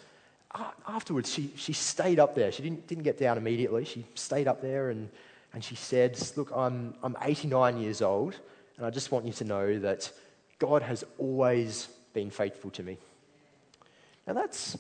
afterwards 0.88 1.32
she, 1.32 1.52
she 1.56 1.73
stayed 1.73 2.19
up 2.19 2.36
there. 2.36 2.52
She 2.52 2.63
didn't, 2.63 2.88
didn't 2.88 3.04
get 3.04 3.17
down 3.17 3.38
immediately. 3.38 3.86
She 3.86 4.06
stayed 4.15 4.47
up 4.47 4.62
there 4.62 4.89
and, 4.89 5.10
and 5.54 5.63
she 5.63 5.75
said, 5.75 6.19
Look, 6.36 6.52
I'm, 6.56 6.93
I'm 7.04 7.17
89 7.21 7.78
years 7.78 8.02
old, 8.02 8.36
and 8.78 8.86
I 8.86 8.89
just 8.89 9.12
want 9.12 9.25
you 9.25 9.34
to 9.34 9.43
know 9.43 9.80
that 9.80 10.12
God 10.60 10.82
has 10.82 11.04
always 11.17 11.88
been 12.13 12.30
faithful 12.30 12.71
to 12.71 12.84
me. 12.84 12.97
Now 14.28 14.34
that's, 14.34 14.78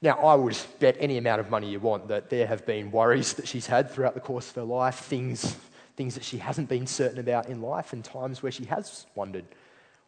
now, 0.00 0.12
I 0.18 0.36
would 0.36 0.56
bet 0.78 0.96
any 1.00 1.18
amount 1.18 1.40
of 1.40 1.50
money 1.50 1.70
you 1.70 1.80
want 1.80 2.08
that 2.08 2.30
there 2.30 2.46
have 2.46 2.64
been 2.64 2.92
worries 2.92 3.32
that 3.34 3.48
she's 3.48 3.66
had 3.66 3.90
throughout 3.90 4.14
the 4.14 4.20
course 4.20 4.48
of 4.48 4.54
her 4.54 4.62
life, 4.62 4.96
things, 5.00 5.56
things 5.96 6.14
that 6.14 6.22
she 6.22 6.38
hasn't 6.38 6.68
been 6.68 6.86
certain 6.86 7.18
about 7.18 7.48
in 7.48 7.60
life, 7.60 7.92
and 7.92 8.04
times 8.04 8.40
where 8.40 8.52
she 8.52 8.64
has 8.66 9.06
wondered 9.16 9.44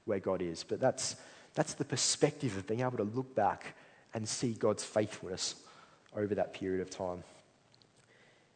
where 0.05 0.20
God 0.20 0.42
is. 0.42 0.62
But 0.62 0.79
that's, 0.79 1.16
that's 1.55 1.74
the 1.74 1.85
perspective 1.85 2.57
of 2.57 2.68
being 2.68 2.81
able 2.83 2.98
to 2.98 3.03
look 3.03 3.35
back 3.35 3.74
and 4.14 4.29
see 4.29 4.53
God's 4.53 4.85
faithfulness 4.85 5.57
over 6.16 6.37
that 6.37 6.55
period 6.55 6.81
of 6.81 6.90
time. 6.90 7.24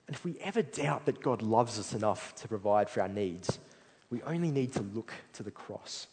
And 0.07 0.15
if 0.15 0.25
we 0.25 0.37
ever 0.41 0.63
doubt 0.63 1.07
that 1.07 1.21
God 1.21 1.43
loves 1.43 1.81
us 1.81 1.95
enough 1.95 2.33
to 2.37 2.49
provide 2.49 2.89
for 2.89 3.01
our 3.01 3.09
needs, 3.09 3.59
we 4.09 4.23
only 4.23 4.53
need 4.53 4.73
to 4.75 4.83
look 4.83 5.13
to 5.33 5.43
the 5.43 5.51
cross. 5.51 6.07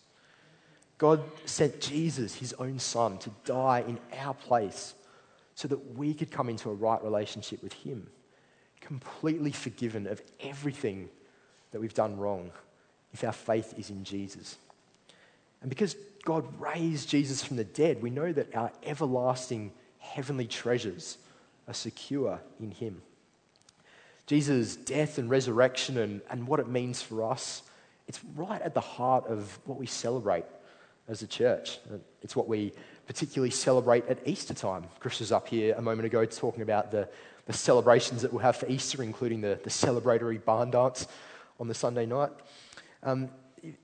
God 0.97 1.21
sent 1.45 1.79
Jesus, 1.79 2.36
his 2.36 2.53
own 2.53 2.79
son, 2.79 3.19
to 3.19 3.29
die 3.45 3.84
in 3.88 3.99
our 4.17 4.34
place 4.34 4.95
so 5.62 5.67
that 5.67 5.95
we 5.95 6.12
could 6.12 6.32
come 6.32 6.50
into 6.50 6.71
a 6.71 6.74
right 6.74 7.04
relationship 7.04 7.62
with 7.62 7.74
Him, 7.74 8.08
completely 8.80 9.52
forgiven 9.52 10.08
of 10.08 10.19
everything 10.39 11.08
that 11.69 11.80
we've 11.80 11.93
done 11.93 12.17
wrong 12.17 12.50
if 13.13 13.24
our 13.24 13.32
faith 13.32 13.76
is 13.78 13.91
in 13.91 14.04
Jesus. 14.04 14.58
And 15.62 15.69
because 15.69 15.95
God 16.26 16.47
raised 16.60 17.10
Jesus 17.10 17.43
from 17.43 17.58
the 17.58 17.63
dead, 17.63 18.02
we 18.02 18.10
know 18.10 18.34
that 18.34 18.56
our 18.56 18.71
everlasting 18.82 19.71
heavenly 20.00 20.47
treasures 20.47 21.19
are 21.67 21.76
secure 21.76 22.41
in 22.60 22.71
Him. 22.71 23.04
Jesus' 24.26 24.76
death 24.76 25.19
and 25.19 25.30
resurrection 25.30 26.00
and, 26.00 26.21
and 26.32 26.47
what 26.47 26.60
it 26.60 26.69
means 26.69 27.04
for 27.04 27.30
us 27.30 27.62
it's 28.08 28.19
right 28.36 28.62
at 28.62 28.74
the 28.74 28.82
heart 28.82 29.28
of 29.28 29.60
what 29.65 29.78
we 29.78 29.86
celebrate 29.86 30.43
as 31.08 31.21
a 31.21 31.28
church. 31.28 31.78
It's 32.21 32.36
what 32.36 32.47
we 32.47 32.74
particularly 33.07 33.51
celebrate 33.51 34.07
at 34.07 34.19
Easter 34.27 34.53
time. 34.53 34.85
Chris 34.99 35.19
was 35.19 35.31
up 35.31 35.47
here 35.47 35.75
a 35.77 35.81
moment 35.81 36.05
ago 36.05 36.25
talking 36.25 36.61
about 36.61 36.91
the, 36.91 37.07
the 37.45 37.53
celebrations 37.53 38.21
that 38.21 38.31
we'll 38.31 38.41
have 38.41 38.55
for 38.55 38.67
Easter, 38.67 39.03
including 39.03 39.41
the, 39.41 39.59
the 39.63 39.69
celebratory 39.69 40.43
barn 40.43 40.71
dance 40.71 41.07
on 41.59 41.67
the 41.67 41.73
Sunday 41.73 42.05
night. 42.05 42.31
Um, 43.03 43.29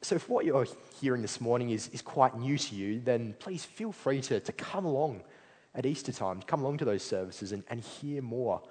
so, 0.01 0.15
if 0.15 0.27
what 0.27 0.45
you're 0.45 0.65
hearing 0.99 1.21
this 1.21 1.39
morning 1.39 1.69
is, 1.69 1.89
is 1.89 2.01
quite 2.01 2.37
new 2.37 2.57
to 2.57 2.75
you, 2.75 2.99
then 2.99 3.35
please 3.37 3.63
feel 3.63 3.91
free 3.91 4.21
to, 4.21 4.39
to 4.39 4.51
come 4.51 4.85
along 4.85 5.21
at 5.75 5.85
Easter 5.85 6.11
time, 6.11 6.41
come 6.41 6.61
along 6.61 6.79
to 6.79 6.85
those 6.85 7.03
services 7.03 7.51
and, 7.51 7.63
and 7.69 7.81
hear 7.81 8.21
more 8.21 8.61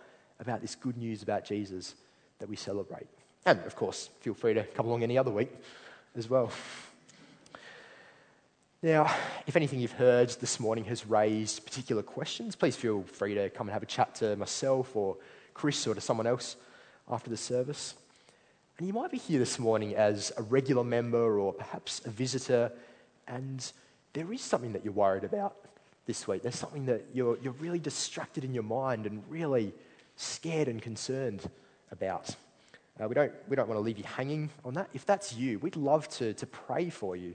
about 0.41 0.61
this 0.61 0.75
good 0.75 0.97
news 0.97 1.23
about 1.23 1.45
Jesus 1.45 1.95
that 2.41 2.49
we 2.49 2.57
celebrate. 2.57 3.07
And 3.45 3.61
of 3.61 3.77
course, 3.77 4.11
feel 4.21 4.35
free 4.35 4.55
to 4.55 4.65
come 4.65 4.87
along 4.87 5.05
any 5.05 5.17
other 5.17 5.31
week 5.31 5.53
as 6.17 6.29
well. 6.29 6.51
Now, 8.87 9.13
if 9.49 9.57
anything 9.57 9.81
you've 9.81 9.91
heard 9.91 10.29
this 10.41 10.61
morning 10.61 10.85
has 10.85 11.09
raised 11.09 11.65
particular 11.65 12.05
questions, 12.05 12.55
please 12.55 12.77
feel 12.77 13.03
free 13.03 13.35
to 13.35 13.51
come 13.51 13.67
and 13.67 13.73
have 13.73 13.83
a 13.83 13.87
chat 13.87 14.15
to 14.17 14.37
myself 14.37 14.95
or 14.95 15.17
Chris 15.55 15.89
or 15.89 15.97
to 15.97 16.01
someone 16.01 16.29
else 16.29 16.55
after 17.11 17.29
the 17.29 17.37
service. 17.37 17.97
And 18.79 18.87
you 18.87 18.93
might 18.93 19.11
be 19.11 19.19
here 19.19 19.41
this 19.41 19.59
morning 19.59 19.97
as 19.97 20.31
a 20.37 20.43
regular 20.43 20.85
member 20.85 21.41
or 21.41 21.53
perhaps 21.53 22.01
a 22.05 22.11
visitor, 22.11 22.71
and 23.27 23.73
there 24.13 24.33
is 24.33 24.41
something 24.41 24.73
that 24.75 24.85
you're 24.85 24.95
worried 24.95 25.25
about 25.25 25.57
this 26.07 26.29
week. 26.29 26.43
There's 26.43 26.55
something 26.55 26.87
that 26.87 27.07
you're, 27.13 27.39
you're 27.39 27.55
really 27.55 27.81
distracted 27.81 28.45
in 28.45 28.55
your 28.55 28.63
mind 28.63 29.05
and 29.05 29.21
really 29.29 29.75
scared 30.15 30.69
and 30.69 30.81
concerned 30.81 31.43
about. 31.91 32.37
Uh, 33.03 33.09
we, 33.09 33.17
don't, 33.17 33.33
we 33.49 33.57
don't 33.57 33.67
want 33.67 33.79
to 33.79 33.83
leave 33.83 33.99
you 33.99 34.05
hanging 34.05 34.49
on 34.65 34.75
that. 34.75 34.89
If 34.95 35.05
that's 35.05 35.35
you, 35.35 35.59
we'd 35.59 35.75
love 35.75 36.09
to, 36.11 36.35
to 36.35 36.47
pray 36.47 36.89
for 36.89 37.17
you. 37.17 37.35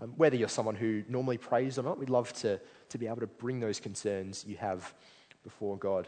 Um, 0.00 0.12
whether 0.16 0.36
you're 0.36 0.48
someone 0.48 0.76
who 0.76 1.02
normally 1.08 1.38
prays 1.38 1.78
or 1.78 1.82
not, 1.82 1.98
we'd 1.98 2.10
love 2.10 2.32
to, 2.34 2.60
to 2.90 2.98
be 2.98 3.06
able 3.06 3.20
to 3.20 3.26
bring 3.26 3.60
those 3.60 3.80
concerns 3.80 4.44
you 4.46 4.56
have 4.56 4.94
before 5.42 5.76
God. 5.76 6.06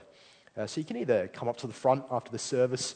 Uh, 0.56 0.66
so 0.66 0.80
you 0.80 0.84
can 0.84 0.96
either 0.96 1.28
come 1.28 1.48
up 1.48 1.56
to 1.58 1.66
the 1.66 1.72
front 1.72 2.04
after 2.10 2.30
the 2.30 2.38
service 2.38 2.94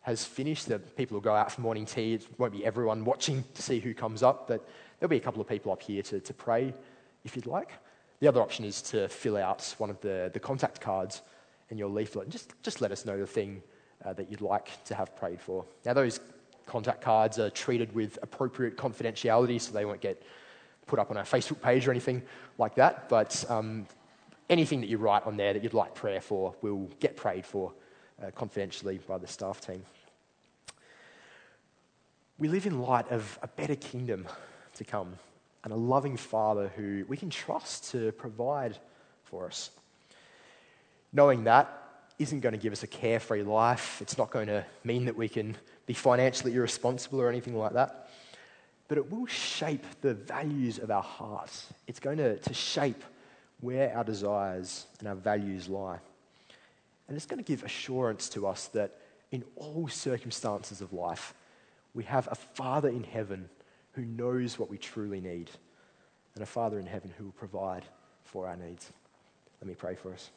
has 0.00 0.24
finished. 0.24 0.68
The 0.68 0.78
people 0.78 1.16
will 1.16 1.22
go 1.22 1.34
out 1.34 1.50
for 1.52 1.60
morning 1.60 1.86
tea. 1.86 2.14
It 2.14 2.26
won't 2.38 2.52
be 2.52 2.64
everyone 2.64 3.04
watching 3.04 3.44
to 3.54 3.62
see 3.62 3.80
who 3.80 3.94
comes 3.94 4.22
up, 4.22 4.46
but 4.48 4.66
there'll 4.98 5.10
be 5.10 5.16
a 5.16 5.20
couple 5.20 5.40
of 5.40 5.48
people 5.48 5.72
up 5.72 5.82
here 5.82 6.02
to, 6.02 6.20
to 6.20 6.34
pray 6.34 6.72
if 7.24 7.34
you'd 7.34 7.46
like. 7.46 7.70
The 8.20 8.28
other 8.28 8.40
option 8.40 8.64
is 8.64 8.80
to 8.82 9.08
fill 9.08 9.36
out 9.36 9.74
one 9.78 9.90
of 9.90 10.00
the, 10.00 10.30
the 10.32 10.40
contact 10.40 10.80
cards 10.80 11.22
in 11.70 11.76
your 11.76 11.88
leaflet 11.88 12.24
and 12.24 12.32
just, 12.32 12.52
just 12.62 12.80
let 12.80 12.92
us 12.92 13.04
know 13.04 13.18
the 13.18 13.26
thing 13.26 13.62
uh, 14.04 14.12
that 14.14 14.30
you'd 14.30 14.40
like 14.40 14.82
to 14.84 14.94
have 14.94 15.16
prayed 15.16 15.40
for. 15.40 15.64
Now, 15.84 15.92
those 15.92 16.20
contact 16.66 17.00
cards 17.00 17.38
are 17.38 17.50
treated 17.50 17.94
with 17.94 18.18
appropriate 18.22 18.76
confidentiality, 18.76 19.60
so 19.60 19.72
they 19.72 19.84
won't 19.84 20.00
get 20.00 20.22
put 20.86 20.98
up 20.98 21.10
on 21.10 21.16
our 21.16 21.24
Facebook 21.24 21.60
page 21.60 21.86
or 21.86 21.90
anything 21.90 22.22
like 22.58 22.74
that. 22.76 23.08
But 23.08 23.44
um, 23.48 23.86
anything 24.50 24.80
that 24.80 24.88
you 24.88 24.98
write 24.98 25.26
on 25.26 25.36
there 25.36 25.52
that 25.52 25.62
you'd 25.62 25.74
like 25.74 25.94
prayer 25.94 26.20
for 26.20 26.54
will 26.62 26.88
get 27.00 27.16
prayed 27.16 27.46
for 27.46 27.72
uh, 28.22 28.30
confidentially 28.32 28.98
by 29.06 29.18
the 29.18 29.26
staff 29.26 29.60
team. 29.60 29.82
We 32.38 32.48
live 32.48 32.66
in 32.66 32.80
light 32.80 33.10
of 33.10 33.38
a 33.42 33.48
better 33.48 33.76
kingdom 33.76 34.26
to 34.74 34.84
come 34.84 35.14
and 35.64 35.72
a 35.72 35.76
loving 35.76 36.16
Father 36.16 36.70
who 36.76 37.04
we 37.08 37.16
can 37.16 37.30
trust 37.30 37.90
to 37.92 38.12
provide 38.12 38.78
for 39.24 39.46
us. 39.46 39.70
Knowing 41.12 41.44
that 41.44 41.82
isn't 42.18 42.40
going 42.40 42.52
to 42.52 42.58
give 42.58 42.72
us 42.72 42.82
a 42.82 42.86
carefree 42.86 43.42
life, 43.42 44.00
it's 44.00 44.16
not 44.16 44.30
going 44.30 44.46
to 44.46 44.64
mean 44.84 45.06
that 45.06 45.16
we 45.16 45.28
can 45.28 45.56
be 45.86 45.94
financially 45.94 46.54
irresponsible 46.54 47.20
or 47.20 47.28
anything 47.28 47.56
like 47.56 47.72
that. 47.72 48.10
But 48.88 48.98
it 48.98 49.10
will 49.10 49.26
shape 49.26 49.84
the 50.00 50.14
values 50.14 50.78
of 50.78 50.90
our 50.90 51.02
hearts. 51.02 51.66
It's 51.86 52.00
going 52.00 52.18
to, 52.18 52.38
to 52.38 52.54
shape 52.54 53.02
where 53.60 53.96
our 53.96 54.04
desires 54.04 54.86
and 54.98 55.08
our 55.08 55.14
values 55.14 55.68
lie. 55.68 55.98
And 57.08 57.16
it's 57.16 57.26
going 57.26 57.42
to 57.42 57.46
give 57.46 57.62
assurance 57.62 58.28
to 58.30 58.46
us 58.46 58.66
that 58.68 58.98
in 59.30 59.44
all 59.56 59.88
circumstances 59.88 60.80
of 60.80 60.92
life, 60.92 61.34
we 61.94 62.04
have 62.04 62.28
a 62.30 62.34
Father 62.34 62.88
in 62.88 63.04
heaven 63.04 63.48
who 63.92 64.04
knows 64.04 64.58
what 64.58 64.68
we 64.68 64.76
truly 64.76 65.20
need, 65.20 65.50
and 66.34 66.42
a 66.42 66.46
Father 66.46 66.78
in 66.78 66.86
heaven 66.86 67.12
who 67.16 67.24
will 67.24 67.32
provide 67.32 67.82
for 68.24 68.46
our 68.46 68.56
needs. 68.56 68.92
Let 69.60 69.68
me 69.68 69.74
pray 69.74 69.94
for 69.94 70.12
us. 70.12 70.30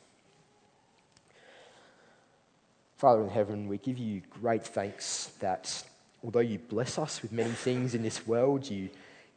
Father 2.99 3.23
in 3.23 3.29
heaven, 3.29 3.69
we 3.69 3.77
give 3.77 3.97
you 3.97 4.21
great 4.41 4.61
thanks 4.61 5.31
that 5.39 5.85
although 6.21 6.41
you 6.41 6.59
bless 6.59 6.99
us 6.99 7.21
with 7.21 7.31
many 7.31 7.51
things 7.51 7.95
in 7.95 8.03
this 8.03 8.27
world, 8.27 8.69
you 8.69 8.89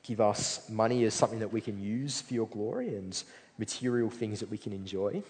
give 0.02 0.20
us 0.20 0.68
money 0.68 1.04
as 1.04 1.14
something 1.14 1.38
that 1.38 1.52
we 1.52 1.60
can 1.60 1.80
use 1.80 2.20
for 2.20 2.34
your 2.34 2.48
glory 2.48 2.96
and 2.96 3.22
material 3.58 4.10
things 4.10 4.40
that 4.40 4.50
we 4.50 4.58
can 4.58 4.72
enjoy, 4.72 5.22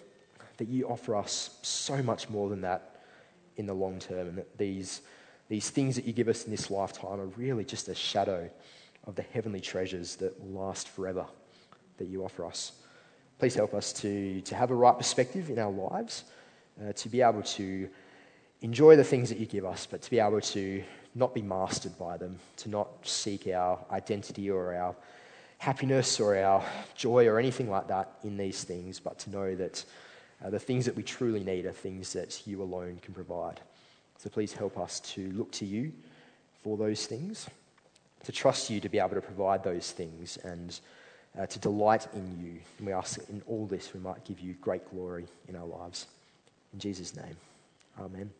that 0.56 0.66
you 0.66 0.88
offer 0.88 1.14
us 1.14 1.58
so 1.60 2.02
much 2.02 2.30
more 2.30 2.48
than 2.48 2.62
that 2.62 3.02
in 3.58 3.66
the 3.66 3.74
long 3.74 3.98
term, 3.98 4.28
and 4.28 4.38
that 4.38 4.56
these, 4.56 5.02
these 5.50 5.68
things 5.68 5.94
that 5.94 6.06
you 6.06 6.14
give 6.14 6.28
us 6.28 6.46
in 6.46 6.50
this 6.50 6.70
lifetime 6.70 7.20
are 7.20 7.26
really 7.36 7.66
just 7.66 7.88
a 7.88 7.94
shadow 7.94 8.48
of 9.06 9.14
the 9.14 9.26
heavenly 9.34 9.60
treasures 9.60 10.16
that 10.16 10.40
will 10.40 10.58
last 10.58 10.88
forever 10.88 11.26
that 11.98 12.06
you 12.06 12.24
offer 12.24 12.46
us. 12.46 12.72
Please 13.38 13.54
help 13.54 13.74
us 13.74 13.92
to, 13.92 14.40
to 14.40 14.54
have 14.54 14.70
a 14.70 14.74
right 14.74 14.96
perspective 14.96 15.50
in 15.50 15.58
our 15.58 15.70
lives, 15.70 16.24
uh, 16.82 16.94
to 16.94 17.10
be 17.10 17.20
able 17.20 17.42
to 17.42 17.90
enjoy 18.62 18.96
the 18.96 19.04
things 19.04 19.28
that 19.28 19.38
you 19.38 19.46
give 19.46 19.64
us, 19.64 19.86
but 19.86 20.00
to 20.02 20.10
be 20.10 20.18
able 20.18 20.40
to 20.40 20.82
not 21.14 21.34
be 21.34 21.42
mastered 21.42 21.98
by 21.98 22.16
them, 22.16 22.38
to 22.56 22.70
not 22.70 22.88
seek 23.02 23.46
our 23.48 23.78
identity 23.90 24.50
or 24.50 24.74
our 24.74 24.94
happiness 25.58 26.18
or 26.18 26.36
our 26.36 26.64
joy 26.96 27.26
or 27.26 27.38
anything 27.38 27.68
like 27.68 27.88
that 27.88 28.08
in 28.24 28.36
these 28.36 28.64
things, 28.64 28.98
but 28.98 29.18
to 29.18 29.30
know 29.30 29.54
that 29.54 29.84
uh, 30.44 30.50
the 30.50 30.58
things 30.58 30.86
that 30.86 30.96
we 30.96 31.02
truly 31.02 31.44
need 31.44 31.66
are 31.66 31.72
things 31.72 32.12
that 32.12 32.46
you 32.46 32.62
alone 32.62 32.98
can 33.02 33.14
provide. 33.14 33.60
So 34.18 34.30
please 34.30 34.52
help 34.52 34.78
us 34.78 35.00
to 35.00 35.30
look 35.32 35.50
to 35.52 35.64
you 35.64 35.92
for 36.62 36.76
those 36.76 37.06
things, 37.06 37.48
to 38.24 38.32
trust 38.32 38.70
you 38.70 38.80
to 38.80 38.88
be 38.88 38.98
able 38.98 39.10
to 39.10 39.20
provide 39.20 39.64
those 39.64 39.90
things, 39.90 40.36
and 40.38 40.78
uh, 41.38 41.46
to 41.46 41.58
delight 41.58 42.06
in 42.14 42.38
you. 42.40 42.60
And 42.78 42.86
we 42.86 42.92
ask 42.92 43.18
that 43.18 43.28
in 43.28 43.42
all 43.46 43.66
this 43.66 43.92
we 43.92 44.00
might 44.00 44.24
give 44.24 44.40
you 44.40 44.54
great 44.54 44.88
glory 44.90 45.26
in 45.48 45.56
our 45.56 45.66
lives. 45.66 46.06
In 46.72 46.78
Jesus' 46.78 47.16
name, 47.16 47.36
amen. 48.00 48.30